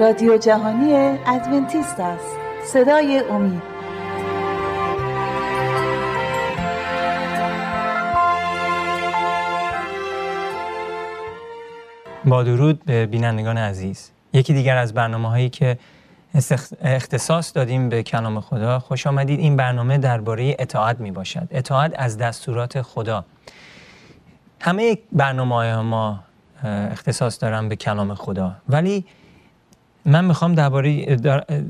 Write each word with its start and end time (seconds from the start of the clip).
رادیو 0.00 0.36
جهانی 0.38 0.94
ادونتیست 1.26 2.00
است. 2.00 2.36
صدای 2.64 3.18
امید. 3.30 3.62
با 12.24 12.42
درود 12.42 12.84
به 12.84 13.06
بینندگان 13.06 13.58
عزیز. 13.58 14.10
یکی 14.32 14.54
دیگر 14.54 14.76
از 14.76 14.94
برنامه 14.94 15.28
هایی 15.28 15.48
که 15.48 15.78
اختصاص 16.82 17.52
دادیم 17.54 17.88
به 17.88 18.02
کلام 18.02 18.40
خدا 18.40 18.78
خوش 18.78 19.06
آمدید. 19.06 19.40
این 19.40 19.56
برنامه 19.56 19.98
درباره 19.98 20.56
اطاعت 20.58 21.00
می 21.00 21.10
باشد 21.10 21.48
اطاعت 21.50 21.92
از 21.96 22.18
دستورات 22.18 22.82
خدا. 22.82 23.24
همه 24.60 24.98
برنامه 25.12 25.54
های 25.54 25.76
ما 25.76 26.20
اختصاص 26.64 27.42
دارم 27.42 27.68
به 27.68 27.76
کلام 27.76 28.14
خدا. 28.14 28.52
ولی 28.68 29.04
من 30.04 30.24
می‌خوام 30.24 30.54
درباره 30.54 31.16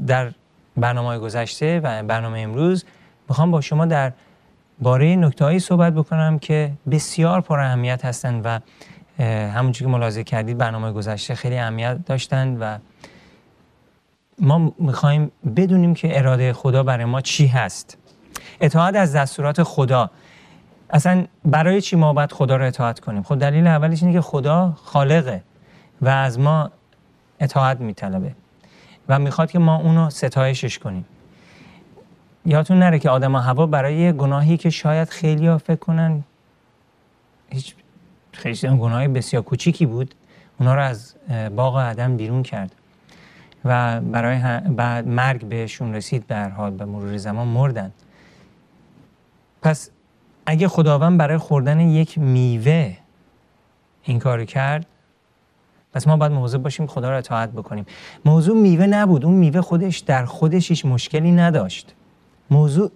در 0.07 0.33
برنامه 0.77 1.19
گذشته 1.19 1.81
و 1.81 2.03
برنامه 2.03 2.41
امروز 2.41 2.85
می‌خوام 3.29 3.51
با 3.51 3.61
شما 3.61 3.87
در 3.87 4.13
باره 4.81 5.17
نکته 5.17 5.59
صحبت 5.59 5.93
بکنم 5.95 6.39
که 6.39 6.73
بسیار 6.91 7.41
پر 7.41 7.61
اهمیت 7.61 8.05
هستند 8.05 8.43
و 8.45 8.61
همونجور 9.25 9.89
که 9.89 9.93
ملاحظه 9.93 10.25
کردید 10.25 10.59
برنامه 10.59 10.93
گذشته 10.93 11.35
خیلی 11.35 11.59
اهمیت 11.59 11.99
داشتند 12.07 12.57
و 12.61 12.79
ما 14.39 14.73
می‌خوایم 14.79 15.33
بدونیم 15.57 15.95
که 15.95 16.19
اراده 16.19 16.53
خدا 16.53 16.83
برای 16.83 17.05
ما 17.05 17.21
چی 17.21 17.47
هست. 17.47 17.99
اطاعت 18.61 18.97
از 18.97 19.17
دستورات 19.17 19.63
خدا. 19.63 20.11
اصلا 20.91 21.25
برای 21.45 21.81
چی 21.81 21.97
ما 21.97 22.13
باید 22.13 22.33
خدا 22.33 22.57
رو 22.57 22.67
اطاعت 22.67 23.01
کنیم؟ 23.01 23.23
خب 23.23 23.39
دلیل 23.39 23.67
اولش 23.67 24.03
اینه 24.03 24.15
که 24.15 24.21
خدا 24.21 24.77
خالقه 24.85 25.43
و 26.03 26.09
از 26.09 26.39
ما 26.39 26.71
اطاعت 27.41 27.81
میطلبه 27.81 28.35
و 29.09 29.19
می‌خواد 29.19 29.51
که 29.51 29.59
ما 29.59 29.77
اونو 29.77 30.11
ستایشش 30.11 30.79
کنیم. 30.79 31.05
یادتون 32.47 32.79
نره 32.79 32.99
که 32.99 33.11
آدم 33.11 33.37
هوا 33.37 33.67
برای 33.67 34.13
گناهی 34.13 34.57
که 34.57 34.71
شاید 34.71 35.09
خیلی 35.09 35.47
ها 35.47 35.59
فکر 35.59 35.77
کنن 35.77 36.25
هیچ 37.51 37.75
خیلی 38.33 38.69
گناهی 38.69 39.09
بسیار 39.09 39.43
کوچیکی 39.43 39.87
بود 39.87 40.15
اونا 40.59 40.75
رو 40.75 40.83
از 40.83 41.15
باغ 41.57 41.79
عدم 41.79 42.17
بیرون 42.17 42.43
کرد 42.43 42.75
و 43.65 44.01
برای 44.01 44.61
بعد 44.61 45.09
مرگ 45.09 45.45
بهشون 45.45 45.95
رسید 45.95 46.27
در 46.27 46.49
حال 46.49 46.71
به 46.71 46.85
مرور 46.85 47.17
زمان 47.17 47.49
مردن. 47.49 47.93
پس 49.63 49.91
اگه 50.47 50.69
خداوند 50.69 51.19
برای 51.19 51.39
خوردن 51.39 51.81
یک 51.81 52.19
میوه 52.19 52.97
این 54.03 54.19
کار 54.19 54.45
کرد 54.45 54.87
پس 55.95 56.07
ما 56.07 56.17
باید 56.17 56.33
مواظب 56.33 56.59
باشیم 56.59 56.87
خدا 56.87 57.11
را 57.11 57.17
اطاعت 57.17 57.51
بکنیم. 57.51 57.87
موضوع 58.25 58.57
میوه 58.57 58.87
نبود. 58.87 59.25
اون 59.25 59.35
میوه 59.35 59.61
خودش 59.61 59.99
در 59.99 60.25
خودش 60.25 60.71
هیچ 60.71 60.87
مشکلی 60.87 61.33
نداشت. 61.33 61.95
موضوع 62.51 62.91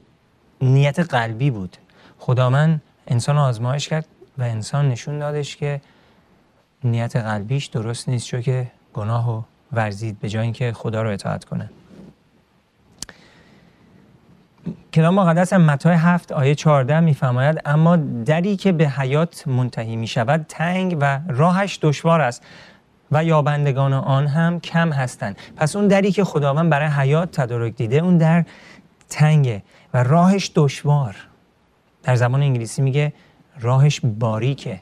نیت 0.63 0.99
قلبی 0.99 1.51
بود. 1.51 1.77
خداوند 2.19 2.83
انسان 3.07 3.39
آزمایش 3.39 3.89
کرد 3.89 4.07
و 4.39 4.43
انسان 4.43 4.89
نشون 4.89 5.19
دادش 5.19 5.57
که 5.57 5.81
نیت 6.85 7.17
قلبیش 7.17 7.67
درست 7.67 8.09
نیست 8.09 8.27
چون 8.27 8.43
که 8.43 8.71
گناه 8.95 9.39
و 9.39 9.43
ورزید 9.73 10.21
به 10.21 10.29
جای 10.29 10.43
اینکه 10.43 10.73
خدا 10.73 11.03
رو 11.03 11.11
اطاعت 11.11 11.45
کنه. 11.45 11.71
کلام 14.95 15.15
مقدس 15.15 15.53
متی 15.53 15.89
هفت 15.89 16.33
آیه 16.33 16.55
14 16.55 17.01
میفرماید 17.01 17.61
اما 17.65 17.97
دری 17.97 18.57
که 18.57 18.73
به 18.73 18.89
حیات 18.89 19.49
منتهی 19.49 19.97
می 19.97 20.07
شود 20.07 20.47
تنگ 20.49 20.97
و 21.01 21.21
راهش 21.29 21.79
دشوار 21.83 22.21
است. 22.21 22.43
و 23.15 23.25
یابندگان 23.25 23.93
آن 23.93 24.27
هم 24.27 24.61
کم 24.61 24.93
هستند 24.93 25.37
پس 25.57 25.77
اون 25.77 25.89
دری 25.89 26.13
که 26.13 26.25
خداوند 26.25 26.71
برای 26.71 26.89
حیات 26.89 27.41
تدارک 27.41 27.77
دیده 27.77 27.97
اون 27.97 28.19
در 28.19 28.45
تنگه 29.09 29.63
و 29.95 30.03
راهش 30.03 30.51
دشوار 30.55 31.17
در 32.03 32.17
زبان 32.17 32.43
انگلیسی 32.43 32.83
میگه 32.83 33.13
راهش 33.61 34.01
باریکه 34.05 34.81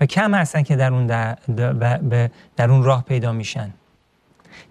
و 0.00 0.06
کم 0.06 0.34
هستن 0.34 0.62
که 0.62 0.76
در 0.76 0.92
اون, 0.92 1.06
در, 1.06 1.38
در 2.56 2.70
اون 2.70 2.82
راه 2.82 3.04
پیدا 3.04 3.32
میشن 3.32 3.70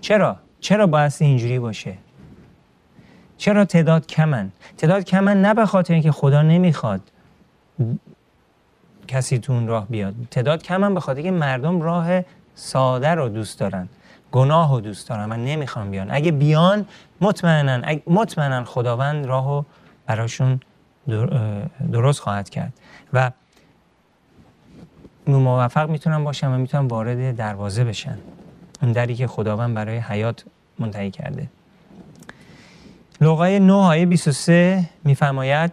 چرا؟ 0.02 0.38
چرا 0.60 0.88
باید 0.88 1.14
اینجوری 1.20 1.60
باشه؟ 1.60 1.98
چرا 3.38 3.66
تعداد 3.66 4.08
کمن؟ 4.08 4.52
تعداد 4.78 5.04
کمن 5.04 5.42
نه 5.42 5.54
به 5.54 5.66
خاطر 5.66 5.94
اینکه 5.94 6.12
خدا 6.12 6.42
نمی‌خواد 6.42 7.02
کسی 9.08 9.40
تو 9.40 9.54
اون 9.54 9.68
راه 9.68 9.88
بیاد. 9.88 10.16
تعداد 10.32 10.64
کمن 10.64 10.94
به 10.94 11.00
خاطر 11.00 11.18
اینکه 11.18 11.32
مردم 11.32 11.82
راه 11.82 12.22
ساده 12.56 13.10
رو 13.10 13.30
دوست 13.30 13.60
دارن 13.60 13.90
گناه 14.32 14.72
رو 14.72 14.82
دوست 14.82 15.10
دارن 15.10 15.26
من 15.26 15.46
نمی‌خوام 15.46 15.92
بیان. 15.92 16.08
اگه 16.12 16.32
بیان 16.32 16.86
مطمئنا 17.22 18.00
مطمئنا 18.08 18.64
خداوند 18.64 19.26
راهو 19.26 19.64
براشون 20.06 20.60
درست 21.92 22.20
خواهد 22.20 22.50
کرد. 22.50 22.74
و 23.14 23.32
موفق 25.28 25.90
می‌تونن 25.90 26.24
باشن 26.24 26.48
و 26.48 26.58
می‌تونن 26.58 26.88
وارد 26.88 27.36
دروازه 27.36 27.84
بشن. 27.84 28.18
اون 28.82 28.92
دری 28.92 29.16
که 29.16 29.28
خداوند 29.28 29.74
برای 29.74 29.98
حیات 29.98 30.44
منتهی 30.80 31.12
کرده. 31.12 31.48
لغای 33.22 33.60
9 33.60 33.74
آیه 33.74 34.06
23 34.06 34.90
میفرماید 35.04 35.72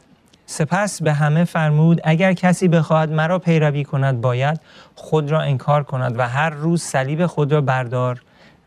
سپس 0.50 1.02
به 1.02 1.12
همه 1.12 1.44
فرمود 1.44 2.00
اگر 2.04 2.32
کسی 2.32 2.68
بخواهد 2.68 3.12
مرا 3.12 3.38
پیروی 3.38 3.84
کند 3.84 4.20
باید 4.20 4.60
خود 4.94 5.30
را 5.30 5.40
انکار 5.40 5.82
کند 5.82 6.18
و 6.18 6.28
هر 6.28 6.50
روز 6.50 6.82
صلیب 6.82 7.26
خود 7.26 7.52
را 7.52 7.60
بردار 7.60 8.22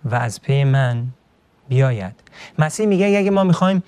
و 0.06 0.16
از 0.16 0.42
پی 0.42 0.64
من 0.64 1.06
بیاید. 1.70 2.14
مسیح 2.60 2.86
میگه 2.86 3.06
اگه 3.06 3.32
ما 3.32 3.44
می‌خوایم 3.44 3.84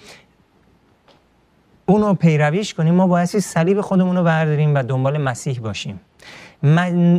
اونو 1.85 2.13
پیرویش 2.13 2.73
کنیم 2.73 2.93
ما 2.93 3.07
باید 3.07 3.25
صلیب 3.25 3.81
خودمون 3.81 4.15
رو 4.15 4.23
برداریم 4.23 4.75
و 4.75 4.83
دنبال 4.83 5.17
مسیح 5.17 5.59
باشیم. 5.59 5.99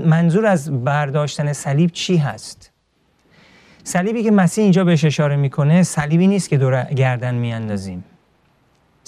منظور 0.04 0.46
از 0.46 0.84
برداشتن 0.84 1.52
صلیب 1.52 1.90
چی 1.90 2.16
هست؟ 2.16 2.70
صلیبی 3.84 4.22
که 4.22 4.30
مسیح 4.30 4.62
اینجا 4.62 4.84
بهش 4.84 5.04
اشاره 5.04 5.36
می‌کنه 5.36 5.82
صلیبی 5.82 6.26
نیست 6.26 6.48
که 6.48 6.56
دور 6.56 6.84
گردن 6.84 7.34
میاندازیم. 7.34 8.04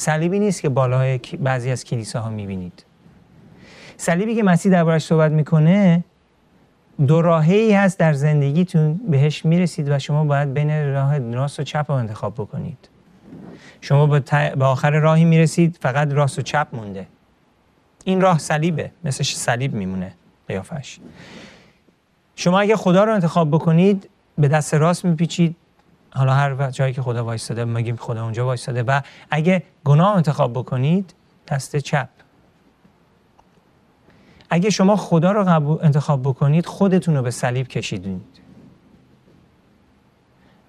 صلیبی 0.00 0.38
نیست 0.38 0.62
که 0.62 0.68
بالای 0.68 1.18
بعضی 1.18 1.70
از 1.70 1.84
کلیساها 1.84 2.30
می‌بینید. 2.30 2.84
صلیبی 3.96 4.34
که 4.34 4.42
مسیح 4.42 4.72
دربارش 4.72 5.04
صحبت 5.04 5.32
می‌کنه 5.32 6.04
دو 7.06 7.22
راهه 7.22 7.54
ای 7.54 7.72
هست 7.72 7.98
در 7.98 8.12
زندگیتون 8.12 9.00
بهش 9.08 9.44
می‌رسید 9.44 9.90
و 9.90 9.98
شما 9.98 10.24
باید 10.24 10.54
بین 10.54 10.92
راه 10.92 11.18
راست 11.18 11.60
و 11.60 11.62
چپ 11.62 11.84
رو 11.88 11.96
انتخاب 11.96 12.34
بکنید. 12.34 12.88
شما 13.80 14.06
به, 14.06 14.64
آخر 14.64 14.90
راهی 14.90 15.24
می‌رسید 15.24 15.78
فقط 15.80 16.12
راست 16.12 16.38
و 16.38 16.42
چپ 16.42 16.66
مونده. 16.72 17.06
این 18.04 18.20
راه 18.20 18.38
صلیبه 18.38 18.90
مثل 19.04 19.24
صلیب 19.24 19.74
میمونه 19.74 20.12
قیافش. 20.48 20.98
شما 22.36 22.60
اگه 22.60 22.76
خدا 22.76 23.04
رو 23.04 23.14
انتخاب 23.14 23.50
بکنید 23.50 24.08
به 24.38 24.48
دست 24.48 24.74
راست 24.74 25.04
میپیچید 25.04 25.56
حالا 26.14 26.34
هر 26.34 26.70
جایی 26.70 26.92
که 26.92 27.02
خدا 27.02 27.24
وایستاده 27.24 27.64
میگیم 27.64 27.96
خدا 27.96 28.24
اونجا 28.24 28.46
وایستاده؟ 28.46 28.82
و 28.82 29.00
اگه 29.30 29.62
گناه 29.84 30.16
انتخاب 30.16 30.52
بکنید 30.52 31.14
دست 31.48 31.76
چپ. 31.76 32.08
اگه 34.50 34.70
شما 34.70 34.96
خدا 34.96 35.32
رو 35.32 35.78
انتخاب 35.82 36.22
بکنید 36.22 36.66
خودتون 36.66 37.16
رو 37.16 37.22
به 37.22 37.30
صلیب 37.30 37.68
کشیدید 37.68 38.40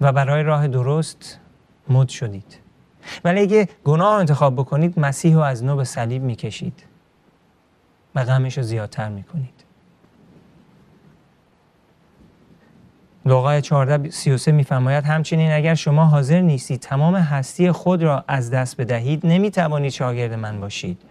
و 0.01 0.11
برای 0.11 0.43
راه 0.43 0.67
درست 0.67 1.39
مد 1.89 2.09
شدید. 2.09 2.59
ولی 3.23 3.41
اگه 3.41 3.69
گناه 3.83 4.19
انتخاب 4.19 4.55
بکنید 4.55 4.99
مسیح 4.99 5.35
رو 5.35 5.41
از 5.41 5.63
نو 5.63 5.75
به 5.75 5.83
صلیب 5.83 6.21
می‌کشید. 6.21 6.83
و 8.15 8.23
غمش 8.23 8.57
رو 8.57 8.63
زیادتر 8.63 9.09
می‌کنید. 9.09 9.63
لوقای 13.25 13.61
14 13.61 14.09
33 14.09 14.51
میفرماید 14.51 15.03
همچنین 15.03 15.51
اگر 15.51 15.75
شما 15.75 16.05
حاضر 16.05 16.41
نیستید 16.41 16.79
تمام 16.79 17.15
هستی 17.15 17.71
خود 17.71 18.03
را 18.03 18.23
از 18.27 18.51
دست 18.51 18.77
بدهید 18.81 19.25
نمی‌توانید 19.25 19.91
شاگرد 19.91 20.33
من 20.33 20.59
باشید. 20.59 21.01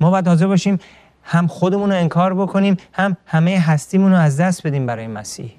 ما 0.00 0.10
باید 0.10 0.28
حاضر 0.28 0.46
باشیم 0.46 0.78
هم 1.22 1.46
خودمون 1.46 1.90
رو 1.90 1.96
انکار 1.96 2.34
بکنیم 2.34 2.76
هم 2.92 3.16
همه 3.26 3.58
هستیمون 3.58 4.12
رو 4.12 4.18
از 4.18 4.40
دست 4.40 4.66
بدیم 4.66 4.86
برای 4.86 5.06
مسیح. 5.06 5.52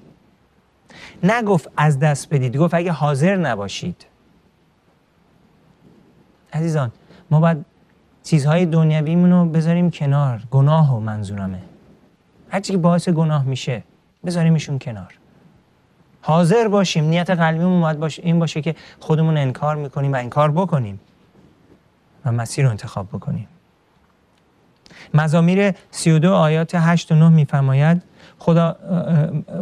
نگفت 1.22 1.70
از 1.76 1.98
دست 1.98 2.34
بدید 2.34 2.56
گفت 2.56 2.74
اگه 2.74 2.92
حاضر 2.92 3.36
نباشید. 3.36 4.06
عزیزان 6.52 6.92
ما 7.30 7.40
باید 7.40 7.64
چیزهای 8.22 8.66
دنیویمون 8.66 9.30
رو 9.30 9.44
بذاریم 9.44 9.90
کنار. 9.90 10.42
گناه 10.50 10.96
و 10.96 11.00
منظورمه. 11.00 11.62
هرچی 12.50 12.72
که 12.72 12.78
باعث 12.78 13.08
گناه 13.08 13.44
میشه 13.44 13.82
بذاریمشون 14.26 14.78
کنار. 14.78 15.14
حاضر 16.26 16.68
باشیم. 16.68 17.04
نیت 17.04 17.30
قلبیمون 17.30 17.80
باید 17.80 17.98
باشه 17.98 18.22
این 18.22 18.38
باشه 18.38 18.62
که 18.62 18.74
خودمون 19.00 19.36
انکار 19.36 19.76
می‌کنیم 19.76 20.12
و 20.12 20.16
انکار 20.16 20.50
بکنیم 20.50 21.00
و 22.24 22.32
مسیر 22.32 22.64
رو 22.64 22.70
انتخاب 22.70 23.08
بکنیم. 23.08 23.48
مزامیر 25.14 25.74
32 25.90 26.34
آیات 26.34 26.74
8 26.74 27.12
و 27.12 27.14
9 27.14 27.28
میفرماید 27.28 28.02
خدا 28.38 28.76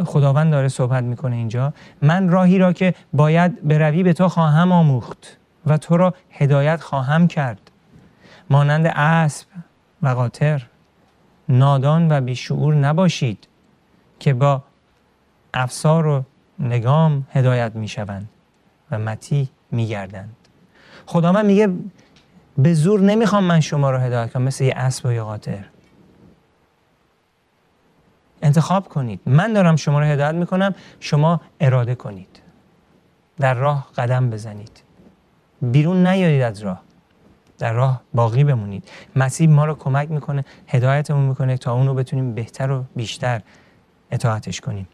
خداوند 0.05 0.51
داره 0.51 0.67
صحبت 0.67 1.03
می‌کنه 1.03 1.35
اینجا. 1.35 1.73
من 2.01 2.29
راهی 2.29 2.57
را 2.57 2.73
که 2.73 2.93
باید 3.13 3.67
بروی 3.67 4.03
به 4.03 4.13
تو 4.13 4.27
خواهم 4.27 4.71
آموخت 4.71 5.37
و 5.65 5.77
تو 5.77 5.97
را 5.97 6.13
هدایت 6.31 6.81
خواهم 6.81 7.27
کرد. 7.27 7.71
مانند 8.49 8.87
اسب 8.95 9.47
و 10.01 10.07
قاطر 10.07 10.65
نادان 11.49 12.11
و 12.11 12.21
بیشعور 12.21 12.75
نباشید 12.75 13.47
که 14.19 14.33
با 14.33 14.63
افسار 15.53 16.07
و 16.07 16.23
نگام 16.59 17.27
هدایت 17.31 17.75
می‌شوند 17.75 18.29
و 18.91 18.99
متی 18.99 19.49
میگردند. 19.71 20.35
خدا 21.05 21.31
من 21.31 21.45
میگه 21.45 21.69
به 22.57 22.73
زور 22.73 23.01
نمی‌خوام 23.01 23.43
من 23.43 23.59
شما 23.59 23.91
رو 23.91 23.97
هدایت 23.97 24.33
کنم 24.33 24.43
مثل 24.43 24.63
یه 24.63 24.73
اسب 24.75 25.05
و 25.05 25.11
یه 25.11 25.21
قاطر. 25.21 25.65
انتخاب 28.41 28.89
کنید. 28.89 29.19
من 29.25 29.53
دارم 29.53 29.75
شما 29.75 29.99
رو 29.99 30.05
هدایت 30.05 30.35
می‌کنم 30.35 30.75
شما 30.99 31.41
اراده 31.59 31.95
کنید. 31.95 32.41
در 33.37 33.53
راه 33.53 33.87
قدم 33.97 34.29
بزنید. 34.29 34.81
بیرون 35.61 36.07
نیایید 36.07 36.41
از 36.41 36.61
راه. 36.61 36.81
در 37.57 37.73
راه 37.73 38.01
باقی 38.13 38.43
بمونید. 38.43 38.89
مسیح 39.15 39.49
ما 39.49 39.65
رو 39.65 39.75
کمک 39.75 40.11
می‌کنه 40.11 40.45
هدایتمون 40.67 41.25
می‌کنه 41.25 41.57
تا 41.57 41.73
اون 41.73 41.87
رو 41.87 41.93
بتونیم 41.93 42.35
بهتر 42.35 42.71
و 42.71 42.85
بیشتر 42.95 43.41
اطاعتش 44.11 44.61
کنیم. 44.61 44.87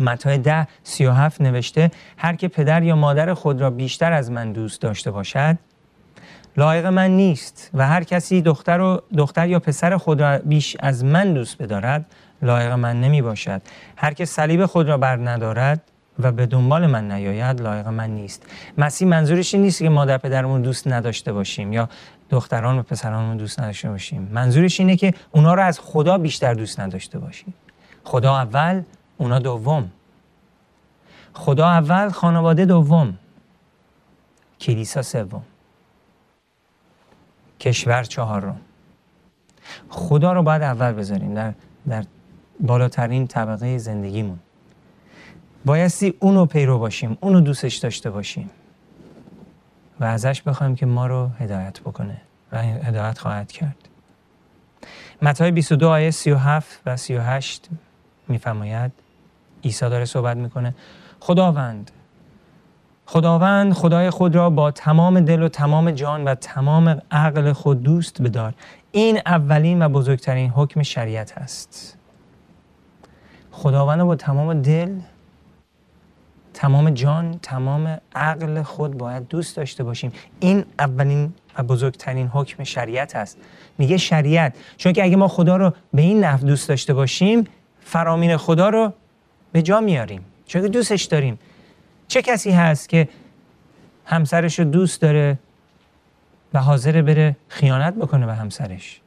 متای 0.00 0.38
ده 0.38 0.68
سی 0.84 1.06
و 1.06 1.12
هفت 1.12 1.40
نوشته 1.40 1.90
هر 2.16 2.36
که 2.36 2.48
پدر 2.48 2.82
یا 2.82 2.96
مادر 2.96 3.34
خود 3.34 3.60
را 3.60 3.70
بیشتر 3.70 4.12
از 4.12 4.30
من 4.30 4.52
دوست 4.52 4.80
داشته 4.82 5.10
باشد 5.10 5.58
لایق 6.56 6.86
من 6.86 7.10
نیست 7.10 7.70
و 7.74 7.86
هر 7.86 8.04
کسی 8.04 8.42
دختر, 8.42 8.80
و 8.80 9.02
دختر 9.16 9.48
یا 9.48 9.58
پسر 9.58 9.96
خود 9.96 10.20
را 10.20 10.38
بیش 10.38 10.76
از 10.80 11.04
من 11.04 11.32
دوست 11.34 11.62
بدارد 11.62 12.06
لایق 12.42 12.72
من 12.72 13.00
نمی 13.00 13.22
باشد. 13.22 13.62
هر 13.96 14.12
که 14.12 14.24
صلیب 14.24 14.66
خود 14.66 14.88
را 14.88 14.98
بر 14.98 15.16
ندارد 15.16 15.82
و 16.18 16.32
به 16.32 16.46
دنبال 16.46 16.86
من 16.86 17.12
نیاید 17.12 17.60
لایق 17.60 17.88
من 17.88 18.10
نیست. 18.10 18.46
مسیح 18.78 19.08
منظورش 19.08 19.54
این 19.54 19.62
نیست 19.62 19.78
که 19.78 19.88
مادر 19.88 20.18
پدرمون 20.18 20.62
دوست 20.62 20.88
نداشته 20.88 21.32
باشیم 21.32 21.72
یا 21.72 21.88
دختران 22.30 22.78
و 22.78 22.82
پسرانمون 22.82 23.36
دوست 23.36 23.60
نداشته 23.60 23.88
باشیم. 23.88 24.28
منظورش 24.32 24.80
اینه 24.80 24.96
که 24.96 25.14
اونا 25.30 25.54
رو 25.54 25.62
از 25.62 25.80
خدا 25.80 26.18
بیشتر 26.18 26.54
دوست 26.54 26.80
نداشته 26.80 27.18
باشیم. 27.18 27.54
خدا 28.04 28.36
اول 28.36 28.82
اونا 29.20 29.38
دوم. 29.38 29.90
خدا 31.32 31.68
اول 31.68 32.08
خانواده 32.08 32.64
دوم. 32.64 33.18
کلیسا 34.60 35.02
سوم. 35.02 35.42
کشور 37.60 38.02
چهارم. 38.02 38.60
خدا 39.88 40.32
رو 40.32 40.42
باید 40.42 40.62
اول 40.62 40.92
بذاریم 40.92 41.34
در, 41.34 41.52
در 41.88 42.04
بالاترین 42.60 43.26
طبقه 43.26 43.78
زندگیمون. 43.78 44.38
بایستی 45.64 46.14
اونو 46.20 46.46
پیرو 46.46 46.78
باشیم 46.78 47.18
اونو 47.20 47.40
دوستش 47.40 47.76
داشته 47.76 48.10
باشیم 48.10 48.50
و 50.00 50.04
ازش 50.04 50.42
بخوایم 50.42 50.74
که 50.74 50.86
ما 50.86 51.06
رو 51.06 51.30
هدایت 51.38 51.80
بکنه 51.80 52.20
و 52.52 52.62
هدایت 52.62 53.18
خواهد 53.18 53.52
کرد. 53.52 53.88
متای 55.22 55.50
22 55.50 55.88
آیه 55.88 56.10
37 56.10 56.80
و 56.86 56.96
38 56.96 57.68
میفرماید 58.28 58.92
عیسی 59.64 59.88
داره 59.88 60.04
صحبت 60.04 60.36
می‌کنه. 60.36 60.74
خداوند. 61.20 61.90
خداوند 63.06 63.72
خدای 63.72 64.10
خود 64.10 64.34
را 64.34 64.50
با 64.50 64.70
تمام 64.70 65.20
دل 65.20 65.42
و 65.42 65.48
تمام 65.48 65.90
جان 65.90 66.24
و 66.24 66.34
تمام 66.34 67.02
عقل 67.10 67.52
خود 67.52 67.82
دوست 67.82 68.22
بدار. 68.22 68.54
این 68.92 69.20
اولین 69.26 69.82
و 69.82 69.88
بزرگترین 69.88 70.50
حکم 70.50 70.82
شریعت 70.82 71.38
است. 71.38 71.98
خداوند 73.50 74.02
با 74.02 74.16
تمام 74.16 74.62
دل 74.62 74.98
تمام 76.54 76.90
جان 76.90 77.38
تمام 77.42 77.98
عقل 78.14 78.62
خود 78.62 78.98
باید 78.98 79.28
دوست 79.28 79.56
داشته 79.56 79.84
باشیم. 79.84 80.12
این 80.40 80.64
اولین 80.78 81.32
و 81.58 81.62
بزرگترین 81.62 82.26
حکم 82.26 82.64
شریعت 82.64 83.16
است. 83.16 83.38
میگه 83.78 83.96
شریعت. 83.96 84.54
چون 84.76 84.92
که 84.92 85.04
اگه 85.04 85.16
ما 85.16 85.28
خدا 85.28 85.56
رو 85.56 85.72
به 85.94 86.02
این 86.02 86.24
نحو 86.24 86.46
دوست 86.46 86.68
داشته 86.68 86.94
باشیم 86.94 87.44
فرامین 87.80 88.36
خدا 88.36 88.68
رو 88.68 88.92
به 89.52 89.62
جا 89.62 89.80
میاریم. 89.80 90.24
چون 90.46 90.62
دوستش 90.62 91.04
داریم. 91.04 91.38
چه 92.08 92.22
کسی 92.22 92.50
هست 92.50 92.88
که 92.88 93.08
همسرش 94.06 94.58
رو 94.58 94.64
دوست 94.64 95.00
داره 95.00 95.38
و 96.54 96.60
حاضر 96.60 97.02
بره 97.02 97.36
خیانت 97.48 97.94
بکنه 97.94 98.26
به 98.26 98.34
همسرش؟ 98.34 99.00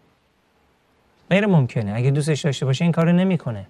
غیر 1.30 1.46
ممکنه. 1.46 1.94
اگه 1.96 2.12
دوستش 2.12 2.42
داشته 2.42 2.66
باشه 2.66 2.86
این 2.86 2.92
کارو 2.92 3.12
نمی‌کنه. 3.12 3.66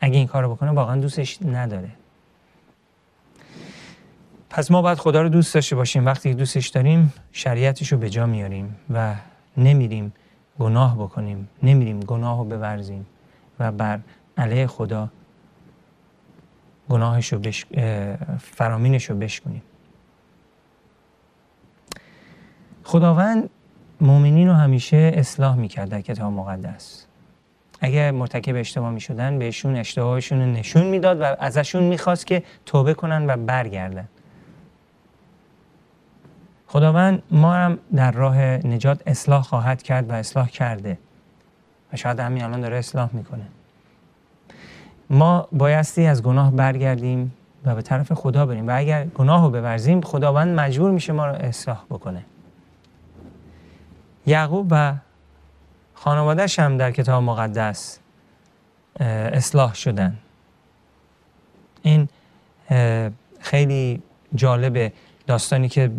اگه 0.00 0.18
این 0.18 0.26
کارو 0.26 0.54
بکنه 0.54 0.70
واقعا 0.70 0.96
دوستش 1.00 1.38
نداره. 1.42 1.90
پس 4.50 4.70
ما 4.70 4.82
باید 4.82 4.98
خدا 4.98 5.22
رو 5.22 5.28
دوست 5.28 5.54
داشته 5.54 5.76
باشیم. 5.76 6.06
وقتی 6.06 6.34
دوستش 6.34 6.68
داریم 6.68 7.12
شریعتش 7.32 7.92
رو 7.92 7.98
به 7.98 8.10
جا 8.10 8.26
میاریم 8.26 8.76
و 8.90 9.14
نمیریم 9.56 10.12
گناه 10.58 10.96
بکنیم. 10.96 11.48
نمیریم 11.62 12.00
گناه 12.00 12.38
رو 12.38 12.44
بورزیم 12.44 13.06
و 13.58 13.72
بر 13.72 14.00
علیه 14.36 14.66
خدا 14.66 15.08
گناهش 16.92 17.32
رو 17.32 17.38
بش... 17.38 17.66
فرامینش 18.38 19.10
رو 19.10 19.16
بشکنیم. 19.16 19.62
خداوند 22.84 23.50
مؤمنین 24.00 24.48
رو 24.48 24.54
همیشه 24.54 25.12
اصلاح 25.14 25.56
می‌کرد 25.56 25.88
در 25.88 26.00
کتاب 26.00 26.32
مقدس. 26.32 27.06
اگر 27.80 28.10
مرتکب 28.10 28.56
اشتباه 28.56 28.90
می 28.90 29.00
شدن 29.00 29.38
بهشون 29.38 29.76
اشتباهشون 29.76 30.40
رو 30.40 30.46
نشون 30.46 30.86
می‌داد 30.86 31.20
و 31.20 31.36
ازشون 31.38 31.82
می‌خواست 31.82 32.26
که 32.26 32.42
توبه 32.66 32.94
کنن 32.94 33.26
و 33.26 33.36
برگردن. 33.36 34.08
خداوند 36.66 37.22
ما 37.30 37.54
هم 37.54 37.78
در 37.94 38.12
راه 38.12 38.38
نجات 38.66 39.02
اصلاح 39.06 39.42
خواهد 39.42 39.82
کرد 39.82 40.10
و 40.10 40.12
اصلاح 40.12 40.48
کرده. 40.48 40.98
و 41.92 41.96
شاید 41.96 42.20
همین 42.20 42.44
الان 42.44 42.60
داره 42.60 42.76
اصلاح 42.76 43.10
می‌کنه. 43.12 43.46
ما 45.10 45.48
بایستی 45.52 46.06
از 46.06 46.22
گناه 46.22 46.52
برگردیم 46.52 47.32
و 47.64 47.74
به 47.74 47.82
طرف 47.82 48.12
خدا 48.12 48.46
بریم 48.46 48.68
و 48.68 48.78
اگر 48.78 49.04
گناه 49.04 49.42
رو 49.42 49.50
بورزیم 49.50 50.00
خداوند 50.00 50.60
مجبور 50.60 50.90
میشه 50.90 51.12
ما 51.12 51.26
رو 51.26 51.32
اصلاح 51.32 51.84
بکنه. 51.90 52.24
یعقوب 54.26 54.66
و 54.70 54.94
خانوادهش 55.94 56.58
هم 56.58 56.76
در 56.76 56.90
کتاب 56.90 57.22
مقدس 57.22 57.98
اصلاح 59.00 59.74
شدن. 59.74 60.18
این 61.82 62.08
خیلی 63.40 64.02
جالب 64.34 64.92
داستانی 65.26 65.68
که 65.68 65.90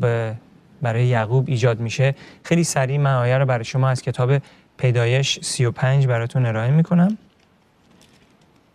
برای 0.82 1.06
یعقوب 1.06 1.46
ایجاد 1.48 1.80
میشه. 1.80 2.16
خیلی 2.44 2.64
سریع 2.64 2.98
من 2.98 3.16
آیه 3.16 3.38
رو 3.38 3.46
برای 3.46 3.66
شما 3.66 3.90
از 3.90 4.02
کتاب 4.02 4.42
پیدایش 4.78 5.40
35 5.42 6.08
براتون 6.08 6.46
ارائه 6.46 6.72
می‌کنم. 6.72 7.18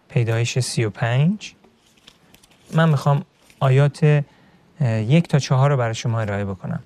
پیدایش 0.08 0.58
35 0.58 1.54
من 2.74 2.88
می‌خوام 2.88 3.22
آیات 3.60 4.24
یک 4.82 5.28
تا 5.28 5.38
چهار 5.38 5.70
رو 5.70 5.76
برای 5.76 5.94
شما 5.94 6.20
ارائه 6.20 6.44
بکنم. 6.44 6.80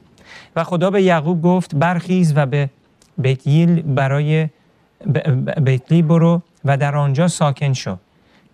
و 0.56 0.64
خدا 0.64 0.90
به 0.90 1.02
یعقوب 1.02 1.42
گفت 1.42 1.74
برخیز 1.74 2.32
و 2.36 2.46
به 2.46 2.70
بیتیل 3.18 3.82
برای 3.82 4.48
بیتلی 5.60 6.02
برو 6.02 6.42
و 6.64 6.76
در 6.76 6.96
آنجا 6.96 7.28
ساکن 7.28 7.72
شو. 7.72 7.96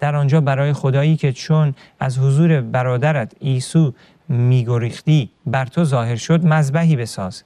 در 0.00 0.16
آنجا 0.16 0.40
برای 0.40 0.72
خدایی 0.72 1.16
که 1.16 1.32
چون 1.32 1.74
از 2.00 2.18
حضور 2.18 2.60
برادرت 2.60 3.32
ایسو 3.40 3.94
میگریختی 4.28 5.30
بر 5.46 5.66
تو 5.66 5.84
ظاهر 5.84 6.16
شد 6.16 6.44
مذبحی 6.44 6.96
بساز. 6.96 7.42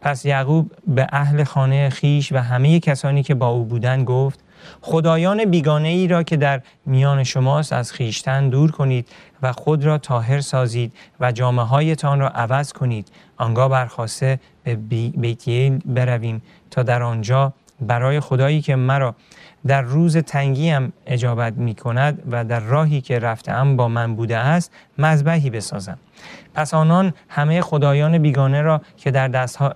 پس 0.00 0.24
یعقوب 0.24 0.72
به 0.86 1.06
اهل 1.12 1.44
خانه 1.44 1.90
خیش 1.90 2.32
و 2.32 2.36
همه 2.36 2.80
کسانی 2.80 3.22
که 3.22 3.34
با 3.34 3.48
او 3.48 3.64
بودند 3.64 4.04
گفت 4.04 4.43
خدایان 4.80 5.44
بیگانه 5.44 5.88
ای 5.88 6.08
را 6.08 6.22
که 6.22 6.36
در 6.36 6.60
میان 6.86 7.24
شماست 7.24 7.72
از 7.72 7.92
خیشتن 7.92 8.48
دور 8.48 8.70
کنید 8.70 9.08
و 9.42 9.52
خود 9.52 9.84
را 9.84 9.98
تاهر 9.98 10.40
سازید 10.40 10.92
و 11.20 11.32
جامعه 11.32 11.64
هایتان 11.64 12.20
را 12.20 12.28
عوض 12.28 12.72
کنید. 12.72 13.08
آنگاه 13.36 13.68
برخواسته 13.68 14.40
به 14.64 14.76
بیتیل 15.16 15.78
برویم 15.86 16.42
تا 16.70 16.82
در 16.82 17.02
آنجا 17.02 17.52
برای 17.80 18.20
خدایی 18.20 18.62
که 18.62 18.76
مرا 18.76 19.14
در 19.66 19.82
روز 19.82 20.16
تنگیم 20.16 20.92
اجابت 21.06 21.52
می 21.52 21.74
کند 21.74 22.22
و 22.30 22.44
در 22.44 22.60
راهی 22.60 23.00
که 23.00 23.18
رفتم 23.18 23.76
با 23.76 23.88
من 23.88 24.16
بوده 24.16 24.36
است 24.36 24.72
مذبحی 24.98 25.50
بسازم. 25.50 25.98
پس 26.54 26.74
آنان 26.74 27.14
همه 27.28 27.60
خدایان 27.60 28.18
بیگانه 28.18 28.62
را 28.62 28.80
که 28.96 29.10
در 29.10 29.28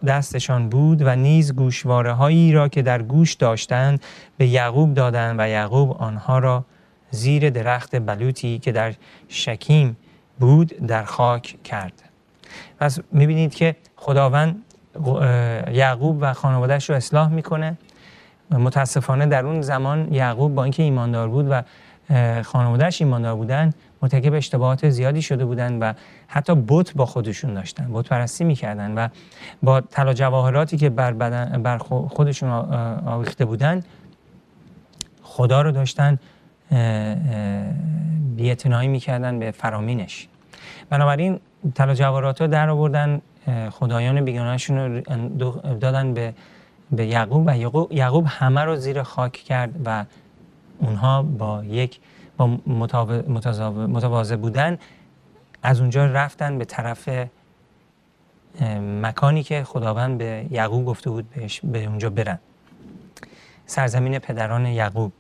دستشان 0.07 0.69
بود 0.69 1.03
و 1.03 1.17
نیز 1.17 1.55
گوشواره 1.55 2.13
هایی 2.13 2.53
را 2.53 2.69
که 2.69 2.83
در 2.83 3.03
گوش 3.03 3.35
داشتند 3.35 4.03
به 4.39 4.47
یعقوب 4.47 4.95
دادند 4.95 5.41
و 5.41 5.49
یعقوب 5.49 5.91
آنها 6.03 6.39
را 6.39 6.65
زیر 7.11 7.51
درخت 7.51 7.97
بلوطی 7.97 8.59
که 8.59 8.73
در 8.73 8.95
شکیم 9.29 9.97
بود 10.41 10.87
در 10.87 11.05
خاک 11.05 11.57
کرد. 11.65 12.03
پس 12.81 12.99
می‌بینید 13.13 13.55
که 13.55 13.77
خداوند 13.97 14.63
یعقوب 15.73 16.19
و 16.21 16.33
خانوادهش 16.33 16.91
رو 16.91 16.97
اصلاح 16.97 17.29
می‌کنه. 17.29 17.79
متاسفانه 18.51 19.27
در 19.27 19.47
اون 19.47 19.61
زمان 19.61 20.15
یعقوب 20.15 20.55
با 20.55 20.65
اینکه 20.65 20.83
ایماندار 20.83 21.29
بود 21.29 21.47
و 21.51 21.63
خانوادهش 22.43 23.03
ایماندار 23.03 23.35
بودن 23.35 23.73
مرتکب 24.03 24.35
اشتباهات 24.35 24.89
زیادی 24.89 25.23
شده 25.23 25.45
بودن 25.45 25.79
و 25.79 25.93
حتی 26.29 26.55
بت 26.69 26.93
با 26.95 27.07
خودشون 27.07 27.55
داشتن 27.55 27.89
بت 27.93 28.09
پرستی 28.09 28.45
می‌کردن 28.45 28.95
و 28.95 29.09
با 29.63 29.81
طلا 29.81 30.13
جواهراتی 30.13 30.77
که 30.77 30.91
بر, 30.91 31.13
بدن 31.13 31.63
بر 31.63 31.79
خودشون 32.09 32.51
آویخته 33.07 33.45
بودن 33.45 33.83
خدا 35.23 35.63
رو 35.63 35.73
داشتن 35.73 36.19
بیعتنائی 38.37 38.89
می‌کردن 38.89 39.39
به 39.39 39.51
فرامینش. 39.51 40.29
بنابراین 40.91 41.41
طلا 41.75 41.95
جواهرات 41.95 42.41
رو 42.41 42.47
در 42.47 42.69
آوردن 42.69 43.21
خدایان 43.71 44.25
بیگانهشون 44.25 44.79
رو 44.79 45.01
دادن 45.81 46.15
به 46.15 46.35
به 46.93 47.07
یعقوب 47.07 47.47
و 47.47 47.57
یعقوب 47.91 48.27
همه 48.29 48.61
رو 48.61 48.77
زیر 48.77 49.03
خاک 49.03 49.33
کرد 49.33 49.75
و 49.85 50.05
اونها 50.79 51.23
با 51.23 51.65
یک 51.65 52.01
با 52.37 52.47
متواضع 53.87 54.37
بودن 54.37 54.79
از 55.63 55.81
اونجا 55.81 56.07
رفتن 56.07 56.59
به 56.59 56.65
طرف 56.65 57.09
مکانی 59.03 59.43
که 59.43 59.65
خداوند 59.65 60.19
به 60.19 60.47
یعقوب 60.51 60.85
گفته 60.87 61.11
بود 61.11 61.31
بهش 61.31 61.61
به 61.65 61.85
اونجا 61.85 62.11
برن. 62.11 62.39
سرزمین 63.67 64.19
پدران 64.19 64.67
یعقوب. 64.67 65.13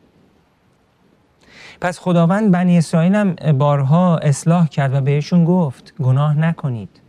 پس 1.80 1.98
خداوند 1.98 2.52
بنی 2.52 2.78
اسرائیل 2.78 3.14
هم 3.14 3.34
بارها 3.34 4.18
اصلاح 4.18 4.68
کرد 4.68 4.94
و 4.94 5.00
بهشون 5.00 5.44
گفت 5.44 5.94
گناه 6.02 6.38
نکنید. 6.38 7.00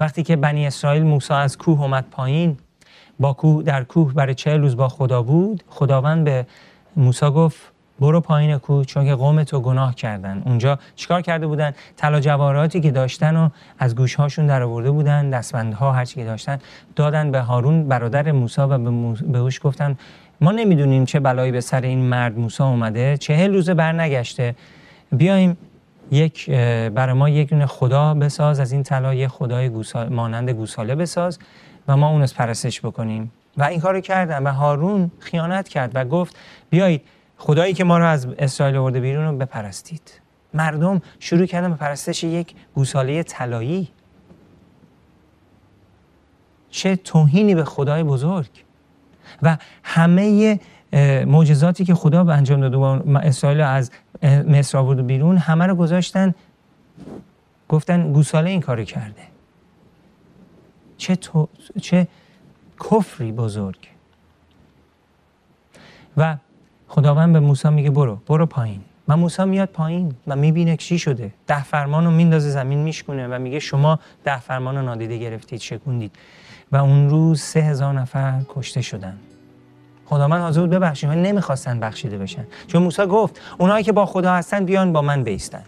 وقتی 0.00 0.22
که 0.22 0.36
بنی 0.36 0.66
اسرائیل 0.66 1.02
موسی 1.02 1.34
از 1.34 1.58
کوه 1.58 1.82
اومد 1.82 2.04
پایین 2.10 2.58
با 3.20 3.62
در 3.64 3.84
کوه 3.84 4.14
برای 4.14 4.34
چه 4.34 4.56
روز 4.56 4.76
با 4.76 4.88
خدا 4.88 5.22
بود. 5.22 5.64
خداوند 5.68 6.24
به 6.24 6.46
موسی 6.96 7.30
گفت 7.30 7.72
برو 8.00 8.20
پایین 8.20 8.58
کوه 8.58 8.84
چون 8.84 9.04
که 9.04 9.14
قوم 9.14 9.44
تو 9.44 9.60
گناه 9.60 9.94
کردن. 9.94 10.42
اونجا 10.46 10.78
چیکار 10.96 11.20
کرده 11.20 11.46
بودن؟ 11.46 11.72
طلا 11.96 12.20
جواهراتی 12.20 12.80
که 12.80 12.90
داشتن 12.90 13.36
و 13.36 13.48
از 13.78 13.96
گوشهاشون 13.96 14.46
در 14.46 14.62
آورده 14.62 14.90
بودن 14.90 15.30
دستبندها 15.30 15.92
هر 15.92 16.04
چی 16.04 16.14
که 16.14 16.24
داشتن 16.24 16.58
دادن 16.96 17.30
به 17.30 17.40
هارون 17.40 17.88
برادر 17.88 18.32
موسی 18.32 18.60
و 18.60 18.78
به 19.32 19.38
اوش 19.38 19.60
گفتن 19.62 19.96
ما 20.40 20.52
نمی‌دونیم 20.52 21.04
چه 21.04 21.20
بلایی 21.20 21.52
به 21.52 21.60
سر 21.60 21.80
این 21.80 21.98
مرد 21.98 22.38
موسی 22.38 22.62
اومده 22.62 23.16
چهل 23.16 23.54
روزه 23.54 23.74
برنگشته. 23.74 24.54
بیایم 25.12 25.56
یک 26.10 26.50
برای 26.90 27.12
ما 27.12 27.28
یک 27.28 27.64
خدا 27.64 28.14
بساز 28.14 28.60
از 28.60 28.72
این 28.72 28.82
طلا 28.82 29.14
یک 29.14 29.28
خدای 29.28 29.68
گوسال، 29.68 30.08
مانند 30.08 30.50
گوساله 30.50 30.94
بساز. 30.94 31.38
و 31.88 31.96
ما 31.96 32.08
اون 32.08 32.26
پرستش 32.26 32.80
بکنیم. 32.80 33.32
و 33.56 33.62
این 33.62 33.80
کارو 33.80 34.00
کردن 34.00 34.42
و 34.42 34.52
هارون 34.52 35.10
خیانت 35.18 35.68
کرد 35.68 35.90
و 35.94 36.04
گفت 36.04 36.36
بیایید 36.70 37.02
خدایی 37.38 37.74
که 37.74 37.84
ما 37.84 37.98
رو 37.98 38.06
از 38.06 38.26
اسرائیل 38.38 38.76
آورده 38.76 39.00
بیرون 39.00 39.24
رو 39.24 39.36
بپرستید. 39.36 40.20
مردم 40.54 41.02
شروع 41.18 41.46
کردن 41.46 41.70
به 41.70 41.76
پرستش 41.76 42.24
یک 42.24 42.54
گوساله 42.74 43.22
طلایی. 43.22 43.88
چه 46.70 46.96
توهینی 46.96 47.54
به 47.54 47.64
خدای 47.64 48.02
بزرگ. 48.02 48.64
و 49.42 49.56
همه 49.82 50.60
معجزاتی 51.26 51.84
که 51.84 51.94
خدا 51.94 52.24
به 52.24 52.34
انجام 52.34 52.60
داده 52.60 52.76
و 52.76 53.18
اسرائیل 53.22 53.60
از 53.60 53.90
مصر 54.22 54.78
آورد 54.78 55.06
بیرون 55.06 55.36
همه 55.36 55.66
رو 55.66 55.74
گذاشتن 55.74 56.34
گفتن 57.68 58.12
گوساله 58.12 58.50
این 58.50 58.60
کارو 58.60 58.84
کرده. 58.84 59.31
چه, 61.02 61.16
تو... 61.16 61.48
چه 61.80 62.08
کفری 62.80 63.32
بزرگ. 63.32 63.88
و 66.16 66.36
خداوند 66.88 67.32
به 67.32 67.40
موسی 67.40 67.68
میگه 67.68 67.90
برو 67.90 68.16
برو 68.26 68.46
پایین. 68.46 68.80
و 69.08 69.16
موسی 69.16 69.44
میاد 69.44 69.68
پایین 69.68 70.14
و 70.26 70.36
می‌بینه 70.36 70.76
چی 70.76 70.98
شده. 70.98 71.34
ده 71.46 71.64
فرمان 71.64 72.04
رو 72.04 72.10
میندازه 72.10 72.50
زمین 72.50 72.78
میشکونه 72.78 73.28
و 73.28 73.38
میگه 73.38 73.58
شما 73.58 73.98
ده 74.24 74.40
فرمان 74.40 74.76
رو 74.76 74.82
نادیده 74.82 75.18
گرفتید 75.18 75.60
شکوندید. 75.60 76.16
و 76.72 76.76
اون 76.76 77.10
روز 77.10 77.40
سه 77.40 77.60
هزار 77.60 77.94
نفر 77.94 78.42
کشته 78.48 78.82
شدن. 78.82 79.18
خداوند 80.06 80.40
حاضر 80.40 80.66
ببخشید 80.66 81.10
نمی‌خواستن 81.10 81.80
بخشیده 81.80 82.18
بشن. 82.18 82.46
چون 82.66 82.82
موسی 82.82 83.06
گفت 83.06 83.40
اونایی 83.58 83.84
که 83.84 83.92
با 83.92 84.06
خدا 84.06 84.34
هستن 84.34 84.64
بیان 84.64 84.92
با 84.92 85.02
من 85.02 85.24
بیستن. 85.24 85.64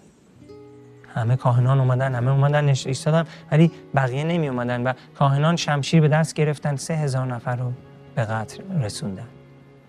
همه 1.14 1.36
کاهنان 1.36 1.80
اومدن 1.80 2.14
همه 2.14 2.30
اومدن 2.30 2.68
ایستادن 2.68 3.24
ولی 3.52 3.70
بقیه 3.94 4.24
نمی 4.24 4.48
اومدن 4.48 4.82
و 4.82 4.92
کاهنان 5.18 5.56
شمشیر 5.56 6.00
به 6.00 6.08
دست 6.08 6.34
گرفتن. 6.34 6.76
سه 6.76 6.94
هزار 6.94 7.26
نفر 7.26 7.56
رو 7.56 7.72
به 8.14 8.22
قتل 8.24 8.62
رسوندن. 8.82 9.26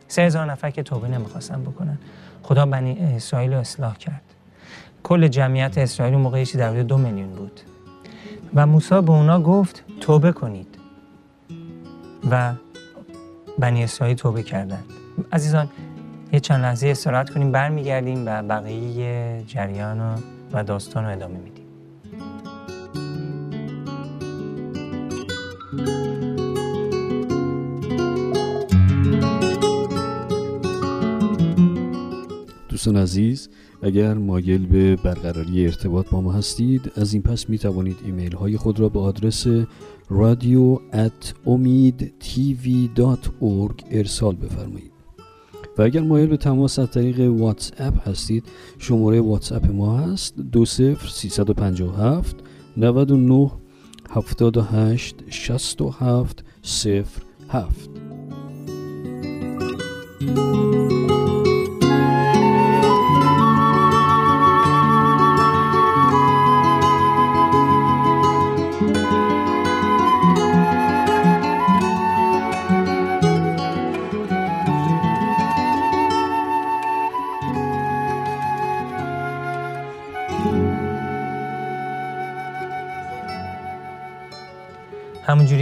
سه 0.08 0.22
هزار 0.22 0.52
نفر 0.52 0.70
که 0.70 0.84
توبه 0.84 1.08
نمی‌خواستن 1.08 1.62
بکنن. 1.62 1.98
خدا 2.44 2.66
بنی 2.66 3.16
اسرائیل 3.16 3.54
رو 3.54 3.60
اصلاح 3.60 3.98
کرد. 3.98 4.22
کل 5.04 5.28
جمعیت 5.28 5.78
اسرائیل 5.78 6.16
موقعی 6.16 6.46
در 6.46 6.70
حدود 6.70 6.88
دو 6.88 6.98
میلیون 6.98 7.30
بود. 7.30 7.62
و 8.56 8.68
موسی 8.68 9.02
به 9.02 9.12
اونا 9.12 9.42
گفت 9.42 9.84
توبه 10.02 10.32
کنید. 10.32 10.80
و 12.32 12.54
بنی 13.60 13.84
اسرائیل 13.84 14.18
توبه 14.18 14.44
کردند. 14.44 14.86
عزیزان 15.34 15.70
یه 16.32 16.40
چند 16.40 16.62
لحظه 16.62 16.88
استراحت 16.88 17.30
کنیم 17.30 17.52
برمیگردیم 17.52 18.24
و 18.28 18.44
بقیه 18.44 19.44
جریان 19.48 20.24
و 20.54 20.64
داستان 20.64 21.04
رو 21.04 21.12
ادامه 21.12 21.40
میدیم. 21.40 21.66
دوستان 32.70 32.98
عزیز 32.98 33.50
اگر 33.82 34.14
مایل 34.14 34.66
به 34.66 34.96
برقراری 34.96 35.66
ارتباط 35.66 36.10
با 36.10 36.22
ما 36.22 36.32
هستید 36.32 36.92
از 36.96 37.14
این 37.14 37.24
پس 37.24 37.50
می 37.50 37.58
توانید 37.58 37.98
ایمیل 38.06 38.36
های 38.36 38.58
خود 38.58 38.80
را 38.80 38.90
به 38.90 39.00
آدرس 39.00 39.48
ات 40.94 41.34
ارسال 43.92 44.36
بفرمایید. 44.36 44.95
و 45.78 45.82
اگر 45.82 46.02
مایل 46.02 46.28
به 46.28 46.38
تماس 46.38 46.80
از 46.80 46.92
طریق 46.92 47.20
واتس 47.20 47.72
اپ 47.78 48.10
هستید 48.10 48.44
شماره 48.80 49.22
واتس 49.22 49.52
اپ 49.52 49.72
ما 49.72 49.98
هست 49.98 50.36
دو 50.52 50.66
سفر 50.66 51.08
سی 51.08 51.30
سد 51.30 51.50
و 51.50 51.54
پنج 51.54 51.82
و 51.82 51.92
هفت 51.92 52.36
نوود 52.78 53.12
و 53.12 53.18
نو 53.18 53.50
هفتاد 54.10 54.58
و 54.58 54.62
هشت 54.62 55.16
شست 55.30 55.82
و 55.82 55.90
هفت 55.90 56.44
سفر 56.62 57.22
هفت 57.50 57.90
Thank 60.18 60.56
you. 60.56 60.65